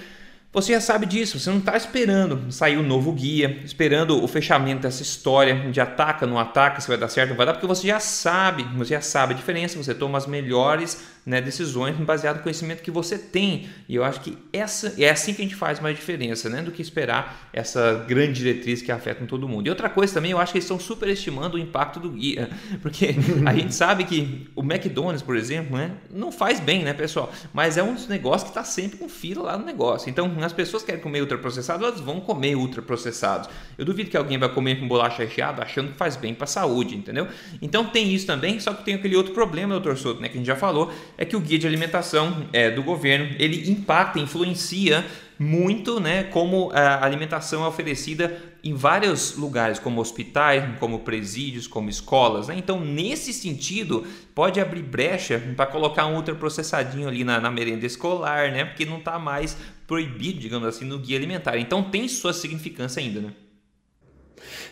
você 0.55 0.71
já 0.71 0.79
sabe 0.79 1.05
disso, 1.05 1.37
você 1.37 1.49
não 1.49 1.57
está 1.57 1.75
esperando 1.75 2.49
sair 2.49 2.77
o 2.77 2.79
um 2.79 2.83
novo 2.83 3.11
guia, 3.11 3.59
esperando 3.65 4.23
o 4.23 4.25
fechamento 4.25 4.83
dessa 4.83 5.03
história 5.03 5.69
de 5.69 5.81
ataca, 5.81 6.25
não 6.25 6.39
ataca, 6.39 6.79
se 6.79 6.87
vai 6.87 6.97
dar 6.97 7.09
certo, 7.09 7.31
não 7.31 7.35
vai 7.35 7.45
dar, 7.45 7.51
porque 7.51 7.67
você 7.67 7.85
já 7.85 7.99
sabe, 7.99 8.63
você 8.77 8.93
já 8.93 9.01
sabe 9.01 9.33
a 9.33 9.35
diferença, 9.35 9.77
você 9.77 9.93
toma 9.93 10.17
as 10.17 10.25
melhores 10.25 11.03
né, 11.25 11.41
decisões 11.41 11.95
baseado 11.97 12.37
no 12.37 12.43
conhecimento 12.43 12.83
que 12.83 12.91
você 12.91 13.17
tem. 13.17 13.67
E 13.89 13.95
eu 13.95 14.03
acho 14.03 14.21
que 14.21 14.37
essa 14.53 14.93
é 14.97 15.09
assim 15.09 15.33
que 15.33 15.41
a 15.41 15.45
gente 15.45 15.55
faz 15.55 15.79
mais 15.79 15.95
diferença, 15.95 16.49
né, 16.49 16.61
do 16.61 16.71
que 16.71 16.81
esperar 16.81 17.49
essa 17.51 18.05
grande 18.07 18.33
diretriz 18.33 18.81
que 18.81 18.91
afeta 18.91 19.25
todo 19.25 19.47
mundo. 19.47 19.67
E 19.67 19.69
outra 19.69 19.89
coisa 19.89 20.13
também, 20.13 20.31
eu 20.31 20.39
acho 20.39 20.51
que 20.51 20.57
eles 20.57 20.65
estão 20.65 20.79
superestimando 20.79 21.57
o 21.57 21.59
impacto 21.59 21.99
do 21.99 22.09
guia, 22.09 22.49
porque 22.81 23.15
a 23.45 23.53
gente 23.53 23.73
sabe 23.75 24.03
que 24.03 24.47
o 24.55 24.61
McDonald's, 24.61 25.21
por 25.21 25.35
exemplo, 25.35 25.77
né, 25.77 25.91
não 26.11 26.31
faz 26.31 26.59
bem, 26.59 26.83
né, 26.83 26.93
pessoal? 26.93 27.31
Mas 27.53 27.77
é 27.77 27.83
um 27.83 27.93
dos 27.93 28.07
negócios 28.07 28.43
que 28.43 28.49
está 28.49 28.63
sempre 28.63 28.97
com 28.97 29.09
fila 29.09 29.43
lá 29.43 29.57
no 29.57 29.65
negócio. 29.65 30.09
Então, 30.09 30.31
as 30.41 30.53
pessoas 30.53 30.83
querem 30.83 31.01
comer 31.01 31.21
ultraprocessado, 31.21 31.85
elas 31.85 31.99
vão 31.99 32.19
comer 32.19 32.55
ultraprocessados. 32.55 33.49
Eu 33.77 33.85
duvido 33.85 34.09
que 34.09 34.17
alguém 34.17 34.37
vai 34.37 34.49
comer 34.49 34.79
com 34.79 34.87
bolacha 34.87 35.23
recheada 35.23 35.63
achando 35.63 35.91
que 35.91 35.97
faz 35.97 36.15
bem 36.15 36.33
para 36.33 36.45
a 36.45 36.47
saúde, 36.47 36.95
entendeu? 36.95 37.27
Então 37.61 37.85
tem 37.85 38.13
isso 38.13 38.25
também, 38.25 38.59
só 38.59 38.73
que 38.73 38.83
tem 38.83 38.95
aquele 38.95 39.15
outro 39.15 39.33
problema, 39.33 39.73
doutor 39.73 39.97
Souto, 39.97 40.21
né, 40.21 40.29
que 40.29 40.35
a 40.35 40.37
gente 40.37 40.47
já 40.47 40.55
falou, 40.55 40.91
é 41.17 41.25
que 41.25 41.35
o 41.35 41.39
guia 41.39 41.57
de 41.57 41.67
alimentação 41.67 42.47
é, 42.51 42.69
do 42.69 42.83
governo, 42.83 43.35
ele 43.39 43.69
impacta, 43.69 44.19
influencia 44.19 45.05
muito, 45.37 45.99
né, 45.99 46.23
como 46.23 46.71
a 46.73 47.03
alimentação 47.03 47.63
é 47.63 47.67
oferecida 47.67 48.41
em 48.63 48.73
vários 48.73 49.35
lugares, 49.35 49.77
como 49.77 50.01
hospitais, 50.01 50.63
como 50.79 50.99
presídios, 50.99 51.67
como 51.67 51.89
escolas. 51.89 52.47
Né? 52.47 52.55
Então, 52.57 52.79
nesse 52.79 53.31
sentido, 53.31 54.07
pode 54.33 54.59
abrir 54.59 54.81
brecha 54.81 55.39
para 55.55 55.67
colocar 55.67 56.07
um 56.07 56.15
ultraprocessadinho 56.15 57.07
ali 57.07 57.23
na, 57.23 57.39
na 57.39 57.51
merenda 57.51 57.85
escolar, 57.85 58.51
né? 58.51 58.65
porque 58.65 58.85
não 58.85 58.97
está 58.97 59.19
mais 59.19 59.57
proibido, 59.85 60.39
digamos 60.39 60.67
assim, 60.67 60.85
no 60.85 60.97
guia 60.97 61.17
alimentar. 61.17 61.57
Então, 61.57 61.83
tem 61.83 62.07
sua 62.07 62.33
significância 62.33 63.01
ainda. 63.01 63.19
Né? 63.19 63.33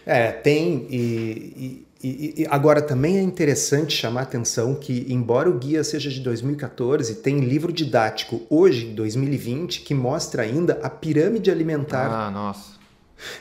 É, 0.05 0.31
tem. 0.31 0.87
E, 0.89 1.85
e, 2.03 2.41
e, 2.41 2.47
agora 2.49 2.81
também 2.81 3.17
é 3.17 3.21
interessante 3.21 3.95
chamar 3.95 4.21
a 4.21 4.23
atenção 4.23 4.75
que, 4.75 5.05
embora 5.09 5.49
o 5.49 5.57
guia 5.57 5.83
seja 5.83 6.09
de 6.09 6.19
2014, 6.19 7.15
tem 7.15 7.39
livro 7.39 7.71
didático 7.71 8.41
hoje, 8.49 8.85
2020, 8.87 9.81
que 9.81 9.93
mostra 9.93 10.43
ainda 10.43 10.79
a 10.83 10.89
pirâmide 10.89 11.49
alimentar. 11.49 12.09
Ah, 12.11 12.29
nossa. 12.29 12.82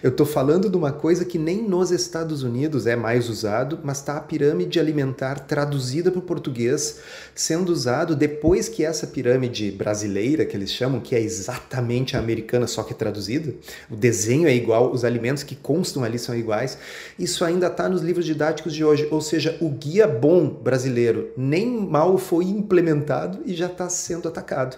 Eu 0.03 0.11
estou 0.11 0.27
falando 0.27 0.68
de 0.68 0.77
uma 0.77 0.92
coisa 0.92 1.25
que 1.25 1.38
nem 1.38 1.62
nos 1.62 1.90
Estados 1.90 2.42
Unidos 2.42 2.87
é 2.87 2.97
mais 2.97 3.29
usado, 3.29 3.79
mas 3.83 3.99
está 3.99 4.16
a 4.16 4.21
pirâmide 4.21 4.81
alimentar 4.81 5.40
traduzida 5.40 6.11
para 6.11 6.18
o 6.18 6.23
português, 6.23 7.01
sendo 7.35 7.71
usado 7.71 8.14
depois 8.16 8.68
que 8.68 8.85
essa 8.85 9.07
pirâmide 9.07 9.71
brasileira, 9.71 10.45
que 10.45 10.57
eles 10.57 10.73
chamam, 10.73 11.01
que 11.01 11.14
é 11.14 11.21
exatamente 11.21 12.16
a 12.16 12.21
americana, 12.21 12.66
só 12.66 12.83
que 12.83 12.95
traduzida, 12.95 13.55
o 13.90 13.97
desenho 13.97 14.49
é 14.49 14.55
igual, 14.55 14.92
os 14.92 15.05
alimentos 15.05 15.42
que 15.42 15.57
constam 15.57 16.05
ali 16.05 16.18
são 16.18 16.35
iguais, 16.35 16.79
isso 17.18 17.45
ainda 17.45 17.66
está 17.66 17.88
nos 17.88 18.03
livros 18.03 18.25
didáticos 18.25 18.75
de 18.75 18.85
hoje, 18.85 19.09
ou 19.11 19.21
seja, 19.21 19.57
o 19.61 19.68
guia 19.68 20.07
bom 20.07 20.49
brasileiro 20.49 21.31
nem 21.37 21.68
mal 21.68 22.18
foi 22.18 22.45
implementado 22.45 23.40
e 23.45 23.55
já 23.55 23.66
está 23.66 23.88
sendo 23.88 24.29
atacado. 24.29 24.77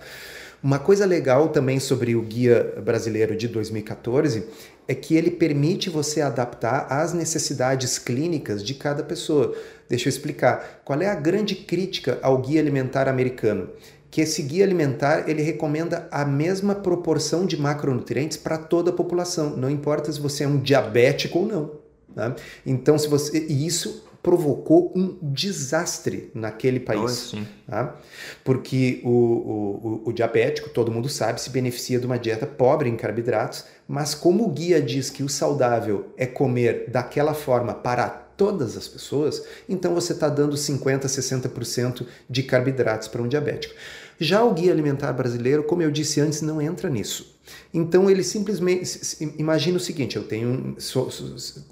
Uma 0.62 0.79
coisa 0.79 1.05
legal 1.05 1.51
também 1.51 1.79
sobre 1.79 2.17
o 2.17 2.23
guia 2.23 2.73
brasileiro 2.83 3.37
de 3.37 3.47
2014 3.49 4.45
é 4.87 4.94
que 4.94 5.14
ele 5.14 5.31
permite 5.31 5.88
você 5.88 6.20
adaptar 6.20 6.87
às 6.90 7.12
necessidades 7.12 7.99
clínicas 7.99 8.62
de 8.62 8.75
cada 8.75 9.03
pessoa. 9.03 9.55
Deixa 9.88 10.09
eu 10.09 10.11
explicar. 10.11 10.83
Qual 10.85 11.01
é 11.01 11.09
a 11.09 11.14
grande 11.14 11.55
crítica 11.55 12.18
ao 12.23 12.38
guia 12.38 12.61
alimentar 12.61 13.09
americano? 13.09 13.70
Que 14.11 14.20
esse 14.20 14.42
guia 14.42 14.64
alimentar 14.64 15.29
ele 15.29 15.42
recomenda 15.42 16.07
a 16.11 16.25
mesma 16.25 16.75
proporção 16.75 17.47
de 17.47 17.61
macronutrientes 17.61 18.37
para 18.37 18.59
toda 18.59 18.90
a 18.90 18.94
população, 18.94 19.57
não 19.57 19.70
importa 19.70 20.12
se 20.12 20.20
você 20.20 20.44
é 20.44 20.49
um 20.49 20.59
diabético 20.59 21.40
ou 21.40 21.47
não. 21.47 21.70
Né? 22.14 22.35
Então, 22.64 22.97
se 22.97 23.09
você 23.09 23.47
e 23.49 23.66
isso 23.66 24.05
provocou 24.25 24.91
um 24.97 25.19
desastre 25.21 26.31
naquele 26.35 26.81
país. 26.81 27.35
Oh, 27.35 27.71
tá? 27.71 27.95
Porque 28.43 29.03
o, 29.05 29.11
o, 29.11 30.03
o, 30.07 30.13
diabético, 30.15 30.71
todo 30.71 30.91
mundo 30.91 31.11
sabe, 31.11 31.43
se 31.43 31.51
beneficia 31.51 32.01
de 32.01 32.07
uma 32.07 32.19
dieta 32.19 32.47
pobre 32.47 32.89
em 32.89 32.97
carboidratos, 32.97 33.67
mas 33.87 34.15
como 34.15 34.47
o 34.47 34.49
guia 34.49 34.81
diz 34.81 35.11
que 35.11 35.23
o 35.23 35.29
saudável 35.29 36.07
é 36.17 36.25
comer 36.25 36.87
daquela 36.89 37.35
forma 37.35 37.75
para 37.75 38.09
todas 38.09 38.79
as 38.79 38.89
pessoas, 38.89 39.45
então 39.69 39.95
você 39.95 40.15
está 40.15 40.31
dando 40.31 40.57
50%, 40.57 41.03
60% 41.03 42.07
de 42.29 42.43
carboidratos 42.43 43.09
para 43.09 43.23
um 43.23 43.29
diabético. 43.29 43.75
Já 44.18 44.42
o 44.44 44.55
guia 44.55 44.72
alimentar 44.72 45.12
brasileiro, 45.12 45.64
como 45.64 45.83
eu 45.83 45.90
disse 45.90 46.20
antes, 46.20 46.40
não 46.42 46.61
entra 46.61 46.88
nisso. 46.88 47.35
Então 47.72 48.09
ele 48.09 48.22
simplesmente 48.22 49.00
imagina 49.38 49.77
o 49.77 49.81
seguinte: 49.81 50.16
eu 50.16 50.24
tenho, 50.24 50.77
sou, 50.79 51.11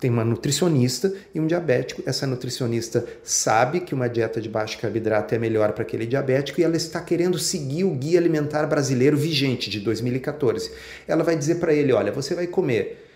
tenho 0.00 0.12
uma 0.12 0.24
nutricionista 0.24 1.12
e 1.34 1.40
um 1.40 1.46
diabético. 1.46 2.02
Essa 2.04 2.26
nutricionista 2.26 3.06
sabe 3.22 3.80
que 3.80 3.94
uma 3.94 4.08
dieta 4.08 4.40
de 4.40 4.48
baixo 4.48 4.78
carboidrato 4.78 5.34
é 5.34 5.38
melhor 5.38 5.72
para 5.72 5.82
aquele 5.82 6.04
diabético 6.04 6.60
e 6.60 6.64
ela 6.64 6.76
está 6.76 7.00
querendo 7.00 7.38
seguir 7.38 7.84
o 7.84 7.94
guia 7.94 8.18
alimentar 8.18 8.66
brasileiro 8.66 9.16
vigente 9.16 9.70
de 9.70 9.80
2014. 9.80 10.72
Ela 11.06 11.24
vai 11.24 11.36
dizer 11.36 11.56
para 11.56 11.72
ele: 11.72 11.92
olha, 11.92 12.12
você 12.12 12.34
vai 12.34 12.46
comer 12.46 13.08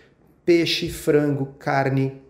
peixe, 0.45 0.89
frango, 0.89 1.47
carne, 1.59 2.21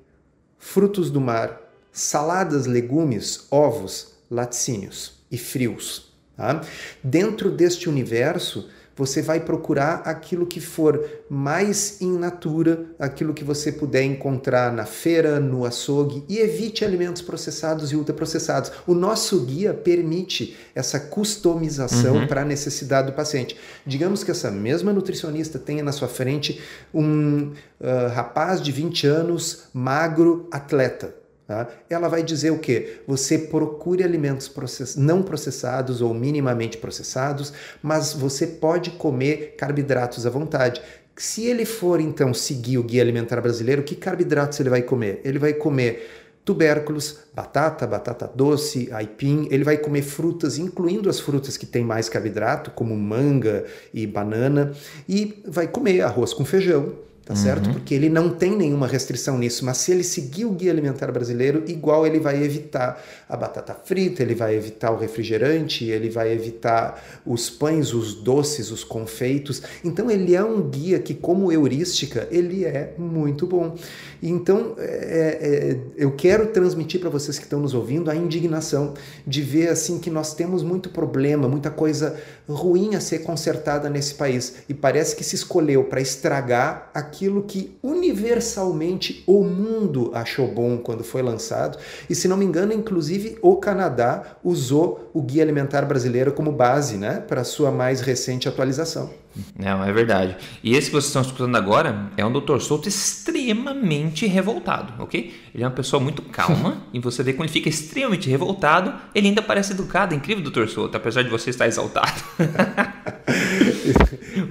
frutos 0.58 1.12
do 1.12 1.22
mar, 1.22 1.62
saladas, 1.92 2.66
legumes, 2.66 3.46
ovos, 3.52 4.14
laticínios 4.30 5.24
e 5.32 5.38
frios. 5.38 6.17
Tá? 6.38 6.62
Dentro 7.04 7.50
deste 7.50 7.90
universo 7.90 8.70
você 8.98 9.22
vai 9.22 9.40
procurar 9.40 10.02
aquilo 10.06 10.48
que 10.48 10.60
for 10.60 11.08
mais 11.30 12.02
in 12.02 12.18
natura, 12.18 12.84
aquilo 12.98 13.32
que 13.32 13.44
você 13.44 13.72
puder 13.72 14.04
encontrar 14.04 14.74
na 14.74 14.86
feira, 14.86 15.40
no 15.40 15.66
açougue 15.66 16.24
e 16.28 16.40
evite 16.40 16.84
alimentos 16.84 17.22
processados 17.22 17.92
e 17.92 17.96
ultraprocessados. 17.96 18.72
O 18.88 18.96
nosso 18.96 19.46
guia 19.46 19.72
permite 19.72 20.58
essa 20.74 21.00
customização 21.00 22.18
uhum. 22.18 22.28
para 22.28 22.42
a 22.42 22.46
necessidade 22.46 23.12
do 23.12 23.14
paciente. 23.14 23.56
Digamos 23.86 24.24
que 24.24 24.32
essa 24.32 24.50
mesma 24.50 24.92
nutricionista 24.92 25.60
tenha 25.60 25.84
na 25.84 25.92
sua 25.92 26.08
frente 26.08 26.60
um 26.92 27.52
uh, 27.80 28.08
rapaz 28.12 28.60
de 28.60 28.72
20 28.72 29.06
anos, 29.06 29.66
magro, 29.74 30.48
atleta 30.52 31.14
Tá? 31.48 31.66
Ela 31.90 32.10
vai 32.10 32.24
dizer 32.24 32.52
o 32.52 32.60
quê? 32.60 33.00
Você 33.08 33.38
procure 33.38 34.04
alimentos 34.04 34.50
process... 34.50 34.98
não 34.98 35.24
processados 35.24 36.02
ou 36.02 36.14
minimamente 36.14 36.78
processados, 36.78 37.54
mas 37.82 38.12
você 38.12 38.46
pode 38.46 38.92
comer 38.92 39.56
carboidratos 39.58 40.26
à 40.26 40.30
vontade. 40.30 40.82
Se 41.16 41.46
ele 41.46 41.64
for 41.64 42.02
então 42.02 42.34
seguir 42.34 42.78
o 42.78 42.84
guia 42.84 43.02
alimentar 43.02 43.40
brasileiro, 43.40 43.82
que 43.82 43.96
carboidratos 43.96 44.60
ele 44.60 44.70
vai 44.70 44.82
comer? 44.82 45.22
Ele 45.24 45.40
vai 45.40 45.54
comer 45.54 46.06
tubérculos, 46.44 47.20
batata, 47.34 47.88
batata 47.88 48.30
doce, 48.34 48.90
aipim, 48.92 49.48
ele 49.50 49.64
vai 49.64 49.78
comer 49.78 50.02
frutas, 50.02 50.58
incluindo 50.58 51.10
as 51.10 51.20
frutas 51.20 51.58
que 51.58 51.66
têm 51.66 51.84
mais 51.84 52.08
carboidrato, 52.10 52.72
como 52.72 52.96
manga 52.96 53.66
e 53.94 54.06
banana, 54.06 54.74
e 55.08 55.42
vai 55.46 55.68
comer 55.68 56.02
arroz 56.02 56.34
com 56.34 56.46
feijão, 56.46 56.94
tá 57.28 57.34
uhum. 57.34 57.40
certo? 57.40 57.70
Porque 57.72 57.94
ele 57.94 58.08
não 58.08 58.30
tem 58.30 58.56
nenhuma 58.56 58.88
restrição 58.88 59.38
nisso, 59.38 59.66
mas 59.66 59.78
se 59.78 59.92
ele 59.92 60.04
seguir 60.04 60.46
o 60.46 60.52
guia 60.52 60.72
alimentar 60.72 61.12
brasileiro, 61.12 61.62
igual 61.68 62.08
ele 62.08 62.20
vai 62.20 62.42
evitar 62.42 63.04
a 63.28 63.36
batata 63.36 63.76
frita, 63.84 64.24
ele 64.24 64.34
vai 64.34 64.56
evitar 64.56 64.92
o 64.92 64.98
refrigerante, 64.98 65.84
ele 65.84 66.10
vai 66.10 66.32
evitar 66.32 67.04
os 67.26 67.50
pães, 67.50 67.94
os 67.94 68.14
doces, 68.14 68.72
os 68.72 68.86
confeitos. 68.86 69.62
Então 69.84 70.10
ele 70.10 70.36
é 70.36 70.44
um 70.44 70.62
guia 70.70 71.00
que, 71.00 71.14
como 71.14 71.52
heurística, 71.52 72.30
ele 72.32 72.64
é 72.64 72.94
muito 72.98 73.46
bom. 73.46 73.76
Então 74.24 74.76
é, 74.78 75.38
é, 75.42 75.80
eu 75.98 76.14
quero 76.14 76.48
transmitir 76.48 77.02
para 77.02 77.10
vocês 77.10 77.38
que 77.38 77.44
estão 77.44 77.60
nos 77.60 77.74
ouvindo 77.74 78.10
a 78.10 78.16
indignação 78.16 78.94
de 79.26 79.42
ver 79.42 79.68
assim 79.68 80.00
que 80.00 80.10
nós 80.10 80.34
temos 80.34 80.64
muito 80.64 80.90
problema, 80.90 81.48
muita 81.50 81.70
coisa 81.70 82.18
ruim 82.48 82.96
a 82.96 83.02
ser 83.02 83.20
consertada 83.20 83.90
nesse 83.90 84.16
país 84.16 84.56
e 84.70 84.74
parece 84.74 85.14
que 85.14 85.24
se 85.26 85.36
escolheu 85.36 85.84
para 85.84 86.00
estragar 86.00 86.90
aquilo 86.94 87.17
que 87.44 87.78
universalmente 87.82 89.24
o 89.26 89.44
mundo 89.44 90.12
achou 90.14 90.48
bom 90.48 90.78
quando 90.78 91.04
foi 91.04 91.22
lançado. 91.22 91.78
E 92.10 92.14
se 92.14 92.28
não 92.28 92.38
me 92.38 92.46
engano, 92.46 92.74
inclusive 92.74 93.38
o 93.42 93.56
Canadá 93.56 94.38
usou 94.44 95.10
o 95.14 95.22
Guia 95.22 95.44
Alimentar 95.44 95.84
Brasileiro 95.86 96.32
como 96.32 96.52
base, 96.52 96.98
né, 96.98 97.24
para 97.28 97.44
sua 97.44 97.72
mais 97.72 98.02
recente 98.02 98.48
atualização. 98.48 99.10
Não, 99.58 99.84
é 99.84 99.92
verdade. 99.92 100.38
E 100.64 100.76
esse 100.76 100.88
que 100.88 100.94
vocês 100.94 101.06
estão 101.06 101.22
escutando 101.22 101.56
agora 101.56 102.10
é 102.16 102.26
um 102.26 102.32
Dr. 102.32 102.60
Souto 102.60 102.88
extremamente 102.88 104.26
revoltado, 104.26 105.02
ok? 105.02 105.34
Ele 105.54 105.64
é 105.64 105.68
uma 105.68 105.74
pessoa 105.74 106.02
muito 106.02 106.22
calma 106.22 106.84
e 106.94 107.00
você 107.00 107.24
vê 107.24 107.34
quando 107.34 107.50
ele 107.50 107.54
fica 107.54 107.70
extremamente 107.70 108.30
revoltado, 108.30 108.94
ele 109.14 109.30
ainda 109.30 109.42
parece 109.42 109.74
educado, 109.74 110.14
é 110.14 110.18
incrível, 110.18 110.50
Dr. 110.50 110.68
Souto, 110.68 110.96
apesar 110.96 111.24
de 111.24 111.30
você 111.30 111.50
estar 111.50 111.68
exaltado. 111.68 112.22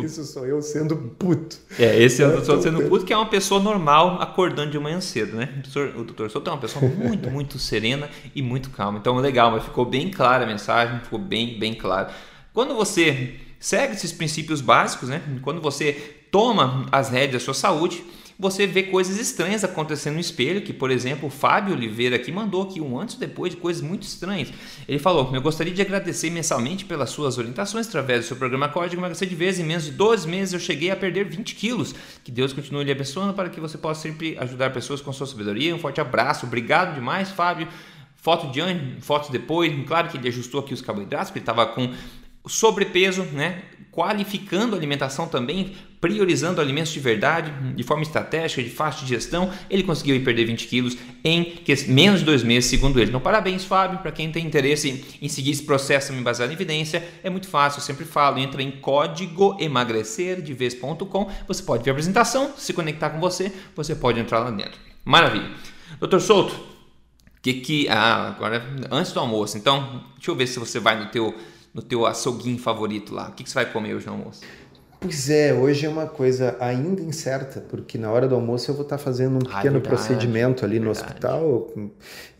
Isso 0.02 0.24
sou 0.24 0.46
eu 0.46 0.60
sendo 0.62 0.96
puto. 0.96 1.58
É, 1.78 2.00
esse 2.00 2.22
é 2.22 2.26
o 2.26 2.36
Dr. 2.36 2.44
Souto 2.44 2.62
sendo 2.62 2.82
puto, 2.88 3.04
que 3.04 3.12
é 3.12 3.16
uma 3.16 3.28
pessoa 3.28 3.60
normal 3.60 4.20
acordando 4.20 4.70
de 4.70 4.78
manhã 4.78 5.00
cedo, 5.00 5.36
né? 5.36 5.48
O 5.96 6.04
Dr. 6.04 6.28
Souto 6.28 6.50
é 6.50 6.52
uma 6.52 6.60
pessoa 6.60 6.88
muito, 6.88 7.30
muito 7.30 7.58
serena 7.58 8.08
e 8.34 8.42
muito 8.42 8.70
calma. 8.70 8.98
Então, 8.98 9.16
legal, 9.16 9.50
mas 9.50 9.64
ficou 9.64 9.84
bem 9.84 10.10
clara 10.10 10.44
a 10.44 10.46
mensagem, 10.46 11.00
ficou 11.00 11.18
bem, 11.18 11.58
bem 11.58 11.74
claro. 11.74 12.08
Quando 12.52 12.74
você 12.74 13.34
segue 13.58 13.94
esses 13.94 14.12
princípios 14.12 14.60
básicos, 14.60 15.08
né? 15.08 15.22
Quando 15.42 15.60
você 15.60 15.92
toma 16.30 16.86
as 16.92 17.08
rédeas 17.08 17.32
da 17.32 17.40
sua 17.40 17.54
saúde, 17.54 18.04
você 18.38 18.66
vê 18.66 18.82
coisas 18.82 19.18
estranhas 19.18 19.64
acontecendo 19.64 20.14
no 20.14 20.20
espelho, 20.20 20.60
que 20.60 20.72
por 20.72 20.90
exemplo 20.90 21.28
o 21.28 21.30
Fábio 21.30 21.74
Oliveira 21.74 22.16
aqui 22.16 22.30
mandou 22.30 22.64
aqui 22.64 22.82
um 22.82 23.00
antes 23.00 23.14
e 23.14 23.18
depois 23.18 23.54
de 23.54 23.60
coisas 23.60 23.82
muito 23.82 24.02
estranhas. 24.02 24.52
Ele 24.86 24.98
falou: 24.98 25.34
Eu 25.34 25.40
gostaria 25.40 25.72
de 25.72 25.80
agradecer 25.80 26.28
mensalmente 26.28 26.84
pelas 26.84 27.08
suas 27.08 27.38
orientações 27.38 27.86
através 27.86 28.20
do 28.20 28.28
seu 28.28 28.36
programa 28.36 28.68
Código 28.68 29.00
Emagrecer 29.00 29.26
de 29.26 29.34
vez. 29.34 29.58
Em 29.58 29.64
menos 29.64 29.84
de 29.84 29.92
12 29.92 30.28
meses 30.28 30.52
eu 30.52 30.60
cheguei 30.60 30.90
a 30.90 30.96
perder 30.96 31.24
20 31.24 31.54
quilos. 31.54 31.94
Que 32.22 32.30
Deus 32.30 32.52
continue 32.52 32.84
lhe 32.84 32.92
abençoando 32.92 33.32
para 33.32 33.48
que 33.48 33.58
você 33.58 33.78
possa 33.78 34.02
sempre 34.02 34.36
ajudar 34.38 34.70
pessoas 34.70 35.00
com 35.00 35.10
sua 35.14 35.26
sabedoria. 35.26 35.74
Um 35.74 35.78
forte 35.78 36.00
abraço, 36.00 36.44
obrigado 36.44 36.94
demais, 36.94 37.30
Fábio. 37.30 37.66
Foto 38.16 38.50
de 38.50 38.60
antes, 38.60 39.06
fotos 39.06 39.30
depois. 39.30 39.72
Claro 39.86 40.08
que 40.08 40.18
ele 40.18 40.28
ajustou 40.28 40.60
aqui 40.60 40.74
os 40.74 40.82
carboidratos, 40.82 41.28
porque 41.30 41.38
ele 41.38 41.42
estava 41.44 41.64
com 41.64 41.94
sobrepeso, 42.46 43.22
né? 43.24 43.62
qualificando 43.96 44.74
a 44.74 44.78
alimentação 44.78 45.26
também, 45.26 45.74
priorizando 46.02 46.60
alimentos 46.60 46.92
de 46.92 47.00
verdade, 47.00 47.50
de 47.74 47.82
forma 47.82 48.02
estratégica, 48.02 48.62
de 48.62 48.68
fácil 48.68 49.06
digestão, 49.06 49.50
ele 49.70 49.82
conseguiu 49.82 50.22
perder 50.22 50.44
20 50.44 50.66
quilos 50.66 50.98
em 51.24 51.54
menos 51.88 52.20
de 52.20 52.26
dois 52.26 52.42
meses, 52.42 52.68
segundo 52.68 53.00
ele. 53.00 53.08
Então, 53.08 53.20
parabéns, 53.20 53.64
Fábio, 53.64 54.00
para 54.00 54.12
quem 54.12 54.30
tem 54.30 54.44
interesse 54.44 55.02
em 55.20 55.28
seguir 55.28 55.52
esse 55.52 55.62
processo 55.62 56.12
baseado 56.20 56.50
em 56.50 56.52
evidência, 56.52 57.02
é 57.24 57.30
muito 57.30 57.48
fácil, 57.48 57.78
eu 57.78 57.84
sempre 57.84 58.04
falo, 58.04 58.38
entra 58.38 58.62
em 58.62 58.70
código 58.70 59.56
emagrecerdevez.com, 59.58 61.30
você 61.48 61.62
pode 61.62 61.82
ver 61.82 61.90
a 61.90 61.92
apresentação, 61.94 62.52
se 62.54 62.74
conectar 62.74 63.08
com 63.08 63.18
você, 63.18 63.50
você 63.74 63.94
pode 63.94 64.20
entrar 64.20 64.40
lá 64.40 64.50
dentro. 64.50 64.78
Maravilha. 65.06 65.50
Doutor 65.98 66.20
Souto, 66.20 66.54
que 67.40 67.54
que 67.54 67.88
ah, 67.88 68.28
agora 68.28 68.62
antes 68.90 69.12
do 69.12 69.20
almoço, 69.20 69.56
então, 69.56 70.04
deixa 70.16 70.30
eu 70.30 70.36
ver 70.36 70.46
se 70.46 70.58
você 70.58 70.78
vai 70.78 71.02
no 71.02 71.06
teu 71.06 71.34
no 71.76 71.82
teu 71.82 72.06
açouguinho 72.06 72.58
favorito 72.58 73.14
lá? 73.14 73.28
O 73.28 73.32
que, 73.32 73.44
que 73.44 73.50
você 73.50 73.54
vai 73.54 73.70
comer 73.70 73.94
hoje 73.94 74.06
no 74.06 74.12
almoço? 74.12 74.40
Pois 74.98 75.28
é, 75.28 75.52
hoje 75.52 75.84
é 75.84 75.88
uma 75.90 76.06
coisa 76.06 76.56
ainda 76.58 77.02
incerta, 77.02 77.60
porque 77.60 77.98
na 77.98 78.10
hora 78.10 78.26
do 78.26 78.34
almoço 78.34 78.70
eu 78.70 78.74
vou 78.74 78.82
estar 78.82 78.96
fazendo 78.96 79.34
um 79.34 79.50
ah, 79.50 79.56
pequeno 79.56 79.74
verdade, 79.74 79.88
procedimento 79.88 80.64
ali 80.64 80.80
no 80.80 80.86
verdade. 80.86 81.06
hospital 81.06 81.70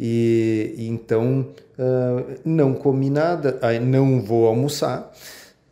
e, 0.00 0.74
e 0.78 0.88
então 0.88 1.48
uh, 1.78 2.40
não 2.46 2.72
comi 2.72 3.10
nada, 3.10 3.60
não 3.82 4.22
vou 4.22 4.46
almoçar. 4.46 5.12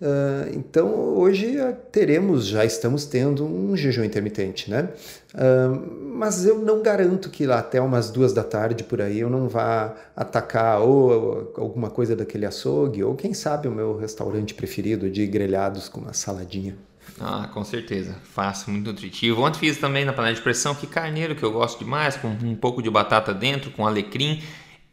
Uh, 0.01 0.51
então 0.55 0.93
hoje 1.17 1.57
teremos, 1.93 2.47
já 2.47 2.65
estamos 2.65 3.07
tendo 3.07 3.45
um 3.45 3.77
jejum 3.77 4.03
intermitente, 4.03 4.69
né? 4.69 4.89
Uh, 5.33 6.15
mas 6.15 6.45
eu 6.45 6.59
não 6.59 6.83
garanto 6.83 7.31
que 7.31 7.47
lá 7.47 7.61
até 7.61 7.81
umas 7.81 8.11
duas 8.11 8.33
da 8.33 8.43
tarde 8.43 8.83
por 8.83 9.01
aí 9.01 9.21
eu 9.21 9.31
não 9.31 9.49
vá 9.49 9.95
atacar 10.17 10.81
ou 10.81 11.53
alguma 11.57 11.91
coisa 11.91 12.17
daquele 12.17 12.45
açougue, 12.45 13.05
ou 13.05 13.15
quem 13.15 13.33
sabe 13.33 13.69
o 13.69 13.73
meu 13.73 13.97
restaurante 13.97 14.53
preferido 14.53 15.09
de 15.09 15.27
grelhados 15.27 15.89
com 15.89 16.01
uma 16.01 16.13
saladinha. 16.13 16.77
Ah, 17.21 17.49
com 17.53 17.63
certeza. 17.65 18.17
Fácil, 18.25 18.73
muito 18.73 18.87
nutritivo. 18.87 19.43
Ontem 19.43 19.61
fiz 19.61 19.79
também 19.79 20.05
na 20.05 20.13
panela 20.13 20.35
de 20.35 20.41
pressão 20.41 20.75
que 20.75 20.87
carneiro 20.87 21.37
que 21.37 21.43
eu 21.43 21.53
gosto 21.53 21.79
demais, 21.79 22.17
com 22.17 22.29
um 22.29 22.57
pouco 22.57 22.83
de 22.83 22.91
batata 22.91 23.33
dentro, 23.33 23.71
com 23.71 23.87
alecrim 23.87 24.43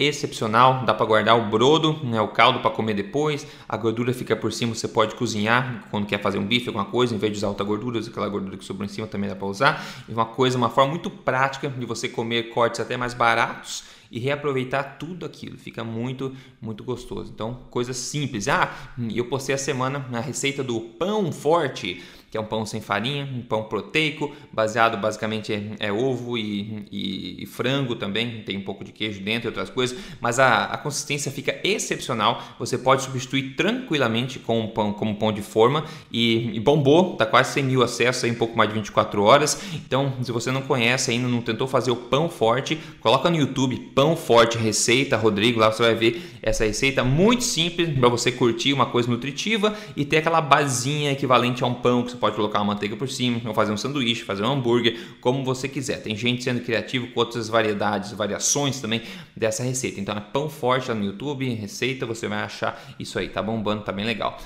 excepcional, 0.08 0.86
dá 0.86 0.94
para 0.94 1.06
guardar 1.06 1.38
o 1.38 1.50
brodo, 1.50 2.00
né, 2.04 2.20
o 2.22 2.28
caldo 2.28 2.60
para 2.60 2.72
comer 2.72 2.94
depois, 2.94 3.46
a 3.68 3.78
gordura 3.78 4.14
fica 4.14 4.36
por 4.36 4.52
cima, 4.52 4.74
você 4.74 4.88
pode 4.88 5.16
cozinhar 5.16 5.86
quando 5.90 6.06
quer 6.06 6.22
fazer 6.22 6.38
um 6.38 6.46
bife, 6.46 6.68
alguma 6.68 6.86
coisa, 6.86 7.16
em 7.16 7.18
vez 7.18 7.32
de 7.32 7.38
usar 7.38 7.48
alta 7.48 7.64
gordura, 7.64 8.00
aquela 8.00 8.28
gordura 8.28 8.58
que 8.58 8.66
sobrou 8.66 8.86
em 8.86 8.90
cima 8.90 9.08
também 9.08 9.30
dá 9.30 9.36
para 9.36 9.48
usar. 9.48 9.86
E 10.08 10.14
uma 10.14 10.26
coisa, 10.26 10.58
uma 10.58 10.70
forma 10.70 10.92
muito 10.92 11.10
prática 11.10 11.70
de 11.70 11.86
você 11.86 12.08
comer 12.10 12.50
cortes 12.50 12.80
até 12.80 12.98
mais 12.98 13.14
baratos 13.14 13.84
e 14.12 14.20
reaproveitar 14.20 14.98
tudo 15.00 15.26
aquilo. 15.26 15.58
Fica 15.58 15.84
muito, 15.84 16.36
muito 16.62 16.84
gostoso. 16.84 17.32
Então, 17.34 17.62
coisas 17.70 17.96
simples. 17.96 18.50
Ah, 18.50 18.70
eu 19.14 19.26
postei 19.26 19.56
a 19.56 19.58
semana 19.58 20.06
a 20.12 20.20
receita 20.20 20.62
do 20.64 20.82
pão 20.82 21.32
forte 21.32 22.04
que 22.32 22.38
é 22.38 22.41
um 22.41 22.46
pão 22.46 22.65
sem 22.65 22.80
farinha, 22.80 23.26
um 23.26 23.41
pão 23.41 23.65
proteico, 23.65 24.34
baseado 24.54 24.98
basicamente 24.98 25.54
é, 25.54 25.88
é 25.88 25.91
ovo 25.91 26.38
e, 26.38 26.88
e, 26.89 27.44
e, 27.44 27.46
frango 27.46 27.94
também, 27.94 28.41
tem 28.44 28.58
um 28.58 28.62
pouco 28.62 28.86
de 28.86 28.94
queijo 28.94 29.22
dentro 29.22 29.48
e 29.48 29.50
outras 29.50 29.70
coisas, 29.70 30.00
mas 30.22 30.39
a, 30.39 30.63
a 30.63 30.78
consistência 30.78 31.30
fica 31.30 31.60
excepcional. 31.62 32.41
Você 32.58 32.78
pode 32.78 33.04
substituir 33.04 33.56
tranquilamente 33.56 34.39
com 34.39 34.62
um 34.62 34.67
pão 34.67 34.94
como 34.94 35.15
pão 35.15 35.34
de 35.34 35.41
forma 35.41 35.84
e, 36.10 36.56
e 36.56 36.60
bombou, 36.62 37.17
tá 37.17 37.26
quase 37.26 37.52
100 37.52 37.63
mil 37.63 37.84
acessos 37.84 38.24
em 38.24 38.34
pouco 38.34 38.58
mais 38.58 38.70
de 38.70 38.76
24 38.76 39.22
horas. 39.22 39.62
Então, 39.74 40.13
se 40.22 40.32
você 40.32 40.52
não 40.52 40.62
conhece 40.62 41.12
ainda, 41.12 41.28
não 41.28 41.41
tentou 41.41 41.67
fazer 41.67 41.91
o 41.91 41.98
pão 41.98 42.30
forte, 42.30 42.80
coloca 43.02 43.30
no 43.30 43.36
YouTube 43.36 43.78
pão 43.94 44.15
forte 44.15 44.58
receita 44.58 45.17
Rodrigo, 45.17 45.60
lá 45.60 45.70
você 45.70 45.84
vai 45.84 45.96
ver 45.96 46.22
essa 46.41 46.65
receita 46.65 47.04
muito 47.04 47.44
simples 47.44 47.89
para 48.00 48.08
você 48.08 48.32
curtir 48.32 48.72
uma 48.72 48.86
coisa 48.86 49.10
nutritiva 49.10 49.76
e 49.98 50.06
ter 50.06 50.17
aquela 50.17 50.39
basinha 50.39 51.12
equivalente 51.12 51.63
a 51.63 51.67
um 51.67 51.74
pão 51.74 52.04
que 52.04 52.12
você 52.12 52.20
pode 52.21 52.36
colocar 52.36 52.60
uma 52.60 52.73
manteiga 52.73 52.95
por 52.95 53.10
cima, 53.10 53.41
ou 53.45 53.53
fazer 53.53 53.71
um 53.73 53.77
sanduíche, 53.77 54.23
fazer 54.23 54.43
um 54.43 54.51
hambúrguer, 54.51 54.97
como 55.19 55.43
você 55.43 55.67
quiser. 55.67 56.01
Tem 56.03 56.15
gente 56.15 56.43
sendo 56.43 56.62
criativo 56.62 57.07
com 57.07 57.19
outras 57.19 57.49
variedades, 57.49 58.12
variações 58.12 58.79
também 58.79 59.01
dessa 59.36 59.63
receita. 59.63 59.99
Então 59.99 60.15
é 60.15 60.21
pão 60.21 60.47
forte 60.47 60.89
lá 60.89 60.95
no 60.95 61.03
YouTube, 61.03 61.51
receita, 61.55 62.05
você 62.05 62.27
vai 62.27 62.43
achar 62.43 62.79
isso 62.99 63.17
aí, 63.17 63.27
tá 63.27 63.41
bombando, 63.41 63.84
tá 63.84 63.91
bem 63.91 64.05
legal. 64.05 64.38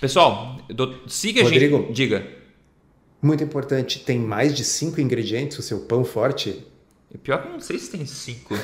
Pessoal, 0.00 0.58
siga 1.06 1.44
Rodrigo, 1.44 1.76
a 1.76 1.80
gente. 1.82 1.92
Diga. 1.92 2.26
Muito 3.22 3.44
importante, 3.44 4.00
tem 4.00 4.18
mais 4.18 4.52
de 4.52 4.64
cinco 4.64 5.00
ingredientes 5.00 5.56
o 5.56 5.62
seu 5.62 5.82
pão 5.82 6.04
forte? 6.04 6.66
E 7.14 7.18
pior 7.18 7.42
que 7.42 7.48
eu 7.48 7.52
não 7.52 7.60
sei 7.60 7.78
se 7.78 7.90
tem 7.90 8.06
cinco. 8.06 8.54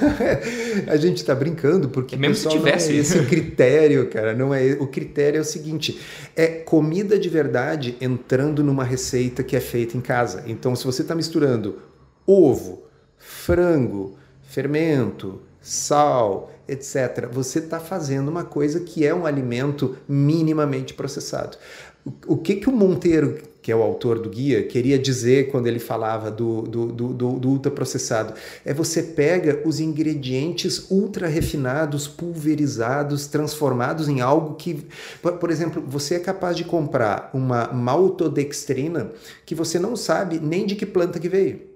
a 0.88 0.96
gente 0.96 1.18
está 1.18 1.34
brincando, 1.34 1.90
porque 1.90 2.14
é 2.14 2.18
mesmo 2.18 2.34
se 2.34 2.48
tivesse. 2.48 2.88
não 2.88 2.96
é 2.96 3.00
esse 3.00 3.22
critério, 3.28 4.08
cara. 4.08 4.34
Não 4.34 4.54
é, 4.54 4.72
o 4.80 4.86
critério 4.86 5.38
é 5.38 5.40
o 5.42 5.44
seguinte: 5.44 6.00
é 6.34 6.46
comida 6.46 7.18
de 7.18 7.28
verdade 7.28 7.96
entrando 8.00 8.64
numa 8.64 8.84
receita 8.84 9.42
que 9.42 9.54
é 9.54 9.60
feita 9.60 9.96
em 9.96 10.00
casa. 10.00 10.44
Então, 10.46 10.74
se 10.74 10.84
você 10.84 11.02
está 11.02 11.14
misturando 11.14 11.78
ovo, 12.26 12.84
frango, 13.18 14.16
fermento, 14.42 15.42
sal, 15.60 16.50
etc., 16.66 17.28
você 17.30 17.58
está 17.58 17.78
fazendo 17.78 18.28
uma 18.28 18.44
coisa 18.44 18.80
que 18.80 19.06
é 19.06 19.14
um 19.14 19.26
alimento 19.26 19.98
minimamente 20.08 20.94
processado. 20.94 21.58
O, 22.04 22.12
o 22.34 22.36
que, 22.38 22.56
que 22.56 22.70
o 22.70 22.72
Monteiro 22.72 23.38
que 23.68 23.72
é 23.72 23.76
o 23.76 23.82
autor 23.82 24.18
do 24.18 24.30
guia, 24.30 24.62
queria 24.62 24.98
dizer 24.98 25.50
quando 25.50 25.66
ele 25.66 25.78
falava 25.78 26.30
do, 26.30 26.62
do, 26.62 26.86
do, 26.86 27.12
do, 27.12 27.32
do 27.38 27.48
ultraprocessado. 27.50 28.32
É 28.64 28.72
você 28.72 29.02
pega 29.02 29.60
os 29.62 29.78
ingredientes 29.78 30.90
ultra 30.90 31.28
refinados, 31.28 32.08
pulverizados, 32.08 33.26
transformados 33.26 34.08
em 34.08 34.22
algo 34.22 34.54
que, 34.54 34.86
por, 35.20 35.32
por 35.34 35.50
exemplo, 35.50 35.84
você 35.86 36.14
é 36.14 36.18
capaz 36.18 36.56
de 36.56 36.64
comprar 36.64 37.28
uma 37.34 37.70
maltodextrina 37.70 39.12
que 39.44 39.54
você 39.54 39.78
não 39.78 39.96
sabe 39.96 40.40
nem 40.40 40.64
de 40.64 40.74
que 40.74 40.86
planta 40.86 41.20
que 41.20 41.28
veio. 41.28 41.67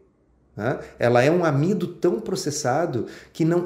Ela 0.98 1.22
é 1.22 1.30
um 1.30 1.46
amido 1.46 1.86
tão 1.86 2.20
processado 2.20 3.06
que 3.32 3.42
não, 3.42 3.64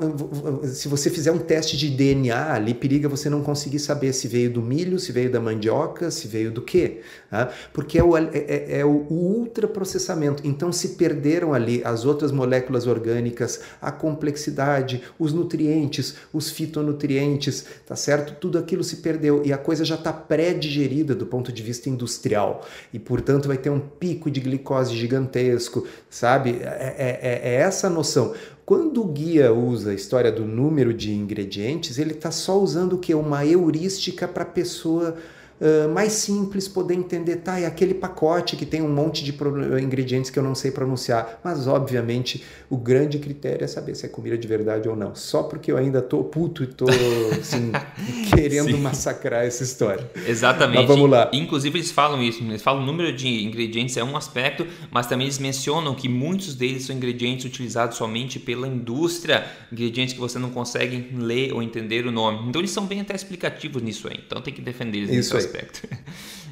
se 0.62 0.86
você 0.86 1.10
fizer 1.10 1.32
um 1.32 1.38
teste 1.38 1.76
de 1.76 1.90
DNA 1.90 2.52
ali, 2.52 2.74
periga 2.74 3.08
você 3.08 3.28
não 3.28 3.42
conseguir 3.42 3.80
saber 3.80 4.12
se 4.12 4.28
veio 4.28 4.52
do 4.52 4.62
milho, 4.62 4.96
se 5.00 5.10
veio 5.10 5.28
da 5.28 5.40
mandioca, 5.40 6.12
se 6.12 6.28
veio 6.28 6.52
do 6.52 6.62
quê. 6.62 7.00
Porque 7.72 7.98
é 7.98 8.04
o, 8.04 8.16
é, 8.16 8.28
é, 8.32 8.78
é 8.80 8.84
o 8.84 9.04
ultraprocessamento. 9.10 10.46
Então 10.46 10.70
se 10.70 10.90
perderam 10.90 11.52
ali 11.52 11.82
as 11.84 12.04
outras 12.04 12.30
moléculas 12.30 12.86
orgânicas, 12.86 13.62
a 13.82 13.90
complexidade, 13.90 15.02
os 15.18 15.32
nutrientes, 15.32 16.14
os 16.32 16.50
fitonutrientes, 16.50 17.66
tá 17.84 17.96
certo? 17.96 18.34
Tudo 18.38 18.58
aquilo 18.58 18.84
se 18.84 18.98
perdeu 18.98 19.42
e 19.44 19.52
a 19.52 19.58
coisa 19.58 19.84
já 19.84 19.96
está 19.96 20.12
pré-digerida 20.12 21.16
do 21.16 21.26
ponto 21.26 21.52
de 21.52 21.62
vista 21.64 21.90
industrial. 21.90 22.64
E 22.92 22.98
portanto 23.00 23.48
vai 23.48 23.58
ter 23.58 23.70
um 23.70 23.80
pico 23.80 24.30
de 24.30 24.40
glicose 24.40 24.94
gigantesco, 24.96 25.84
sabe? 26.08 26.60
É, 26.78 26.94
é, 26.98 27.20
é, 27.22 27.48
é 27.50 27.54
essa 27.56 27.88
noção. 27.88 28.34
Quando 28.64 29.00
o 29.00 29.06
guia 29.06 29.52
usa 29.52 29.90
a 29.90 29.94
história 29.94 30.32
do 30.32 30.44
número 30.44 30.92
de 30.92 31.12
ingredientes, 31.14 31.98
ele 31.98 32.12
está 32.12 32.30
só 32.30 32.58
usando 32.60 32.94
o 32.94 32.98
que? 32.98 33.14
Uma 33.14 33.46
heurística 33.46 34.26
para 34.26 34.42
a 34.42 34.46
pessoa 34.46 35.16
uh, 35.60 35.88
mais 35.92 36.12
simples 36.12 36.68
poder 36.68 36.94
entender, 36.94 37.36
tá, 37.36 37.58
é 37.58 37.66
aquele 37.66 37.94
pacote 37.94 38.56
que 38.56 38.66
tem 38.66 38.82
um 38.82 38.88
monte 38.88 39.24
de 39.24 39.34
ingredientes 39.82 40.30
que 40.30 40.38
eu 40.38 40.42
não 40.42 40.54
sei 40.54 40.70
pronunciar. 40.70 41.40
Mas, 41.42 41.66
obviamente, 41.66 42.44
o 42.68 42.76
grande 42.76 43.18
critério 43.18 43.64
é 43.64 43.66
saber 43.66 43.94
se 43.94 44.06
é 44.06 44.08
comida 44.08 44.36
de 44.36 44.46
verdade 44.46 44.88
ou 44.88 44.96
não. 44.96 45.14
Só 45.14 45.42
porque 45.42 45.70
eu 45.70 45.76
ainda 45.76 46.02
tô 46.02 46.24
puto 46.24 46.62
e 46.62 46.66
tô, 46.66 46.86
assim, 47.40 47.72
querendo 48.34 48.70
Sim. 48.70 48.80
massacrar 48.80 49.44
essa 49.44 49.62
história. 49.62 50.08
Exatamente. 50.26 50.78
Mas 50.78 50.86
vamos 50.86 51.10
lá. 51.10 51.30
Inclusive, 51.32 51.78
eles 51.78 51.90
falam 51.90 52.22
isso. 52.22 52.42
Eles 52.42 52.62
falam 52.62 52.82
o 52.82 52.86
número 52.86 53.12
de 53.12 53.44
ingredientes 53.44 53.96
é 53.96 54.04
um 54.04 54.16
aspecto, 54.16 54.66
mas 54.90 55.06
também 55.06 55.26
eles 55.26 55.38
mencionam 55.38 55.94
que 55.94 56.08
muitos 56.08 56.54
deles 56.54 56.84
são 56.84 56.96
ingredientes 56.96 57.44
utilizados 57.44 57.96
somente 57.96 58.38
pela 58.38 58.66
indústria, 58.66 59.46
ingredientes 59.72 60.14
que 60.14 60.20
você 60.20 60.38
não 60.38 60.50
consegue 60.50 61.10
ler 61.16 61.52
ou 61.52 61.62
entender 61.62 62.06
o 62.06 62.12
nome. 62.12 62.48
Então, 62.48 62.60
eles 62.60 62.70
são 62.70 62.86
bem 62.86 63.00
até 63.00 63.14
explicativos 63.14 63.82
nisso 63.82 64.08
aí. 64.08 64.20
Então, 64.26 64.40
tem 64.40 64.52
que 64.52 64.60
defender 64.60 64.98
eles 64.98 65.10
isso 65.10 65.34
nesse 65.45 65.45
aspecto. 65.46 65.88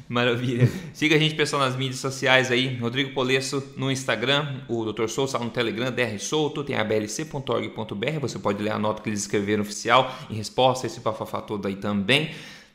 Maravilha. 0.07 0.69
Siga 0.93 1.15
a 1.15 1.19
gente, 1.19 1.33
pessoal, 1.33 1.63
nas 1.63 1.75
mídias 1.75 1.99
sociais 1.99 2.51
aí. 2.51 2.77
Rodrigo 2.77 3.11
Polesso 3.11 3.73
no 3.75 3.91
Instagram, 3.91 4.61
o 4.69 4.85
Dr. 4.85 5.07
Souza 5.07 5.39
no 5.39 5.49
Telegram, 5.49 5.91
DR 5.91 6.19
Souto, 6.19 6.63
tem 6.63 6.75
a 6.75 6.83
blc.org.br. 6.83 8.19
Você 8.21 8.37
pode 8.37 8.61
ler 8.61 8.71
a 8.71 8.77
nota 8.77 9.01
que 9.01 9.09
eles 9.09 9.21
escreveram 9.21 9.63
oficial 9.63 10.15
em 10.29 10.35
resposta 10.35 10.85
a 10.85 10.87
esse 10.87 10.99
bafafá 10.99 11.41
todo 11.41 11.67
aí 11.67 11.75
também. 11.75 12.29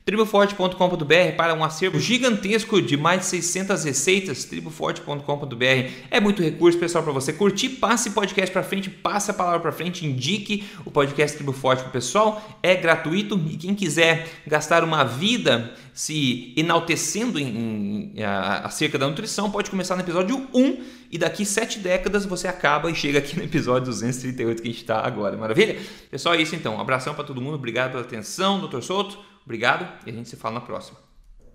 triboforte.com.br 0.05 1.37
para 1.37 1.55
um 1.55 1.63
acervo 1.63 2.01
gigantesco 2.01 2.81
de 2.81 2.97
mais 2.97 3.21
de 3.21 3.27
600 3.27 3.85
receitas, 3.85 4.45
triboforte.com.br. 4.45 5.91
É 6.11 6.19
muito 6.19 6.43
recurso, 6.43 6.79
pessoal, 6.79 7.05
para 7.05 7.13
você 7.13 7.33
curtir. 7.33 7.69
Passe 7.71 8.09
o 8.09 8.13
podcast 8.13 8.51
para 8.51 8.63
frente, 8.63 8.89
passe 8.89 9.31
a 9.31 9.35
palavra 9.35 9.61
para 9.61 9.73
frente, 9.73 10.07
indique 10.07 10.65
o 10.85 10.91
podcast 10.91 11.37
Tribo 11.37 11.53
Forte 11.53 11.81
para 11.81 11.91
o 11.91 11.93
pessoal. 11.93 12.43
É 12.63 12.75
gratuito 12.75 13.39
e 13.49 13.57
quem 13.57 13.75
quiser 13.75 14.27
gastar 14.47 14.83
uma 14.83 15.05
vida 15.05 15.75
se 15.93 16.55
enaltecendo 16.57 17.39
em, 17.39 18.13
em, 18.17 18.23
a, 18.23 18.61
acerca 18.61 18.99
da 18.99 19.07
nutrição, 19.07 19.51
pode 19.51 19.71
começar 19.71 19.97
no 19.97 20.03
episódio 20.03 20.49
1 20.55 20.83
e 21.11 21.19
daqui 21.19 21.45
sete 21.45 21.79
décadas 21.79 22.25
você 22.25 22.49
acaba 22.49 22.91
e 22.91 22.95
chega 22.95 23.19
aqui 23.19 23.37
no 23.37 23.43
episódio 23.45 23.87
238 23.87 24.63
que 24.63 24.69
a 24.69 24.71
gente 24.71 24.81
está 24.81 25.07
agora. 25.07 25.37
Maravilha? 25.37 25.79
Pessoal, 26.11 26.35
é 26.35 26.41
isso 26.41 26.55
então. 26.55 26.77
Um 26.77 26.81
abração 26.81 27.15
para 27.15 27.25
todo 27.25 27.41
mundo. 27.41 27.55
Obrigado 27.55 27.91
pela 27.91 28.03
atenção, 28.03 28.61
doutor 28.61 28.83
Souto. 28.83 29.30
Obrigado 29.45 29.87
e 30.07 30.11
a 30.11 30.13
gente 30.13 30.29
se 30.29 30.37
fala 30.37 30.57
na 30.57 30.61
próxima. 30.61 30.99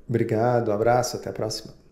Obrigado, 0.08 0.72
abraço, 0.72 1.18
até 1.18 1.30
a 1.30 1.34
próxima. 1.34 1.74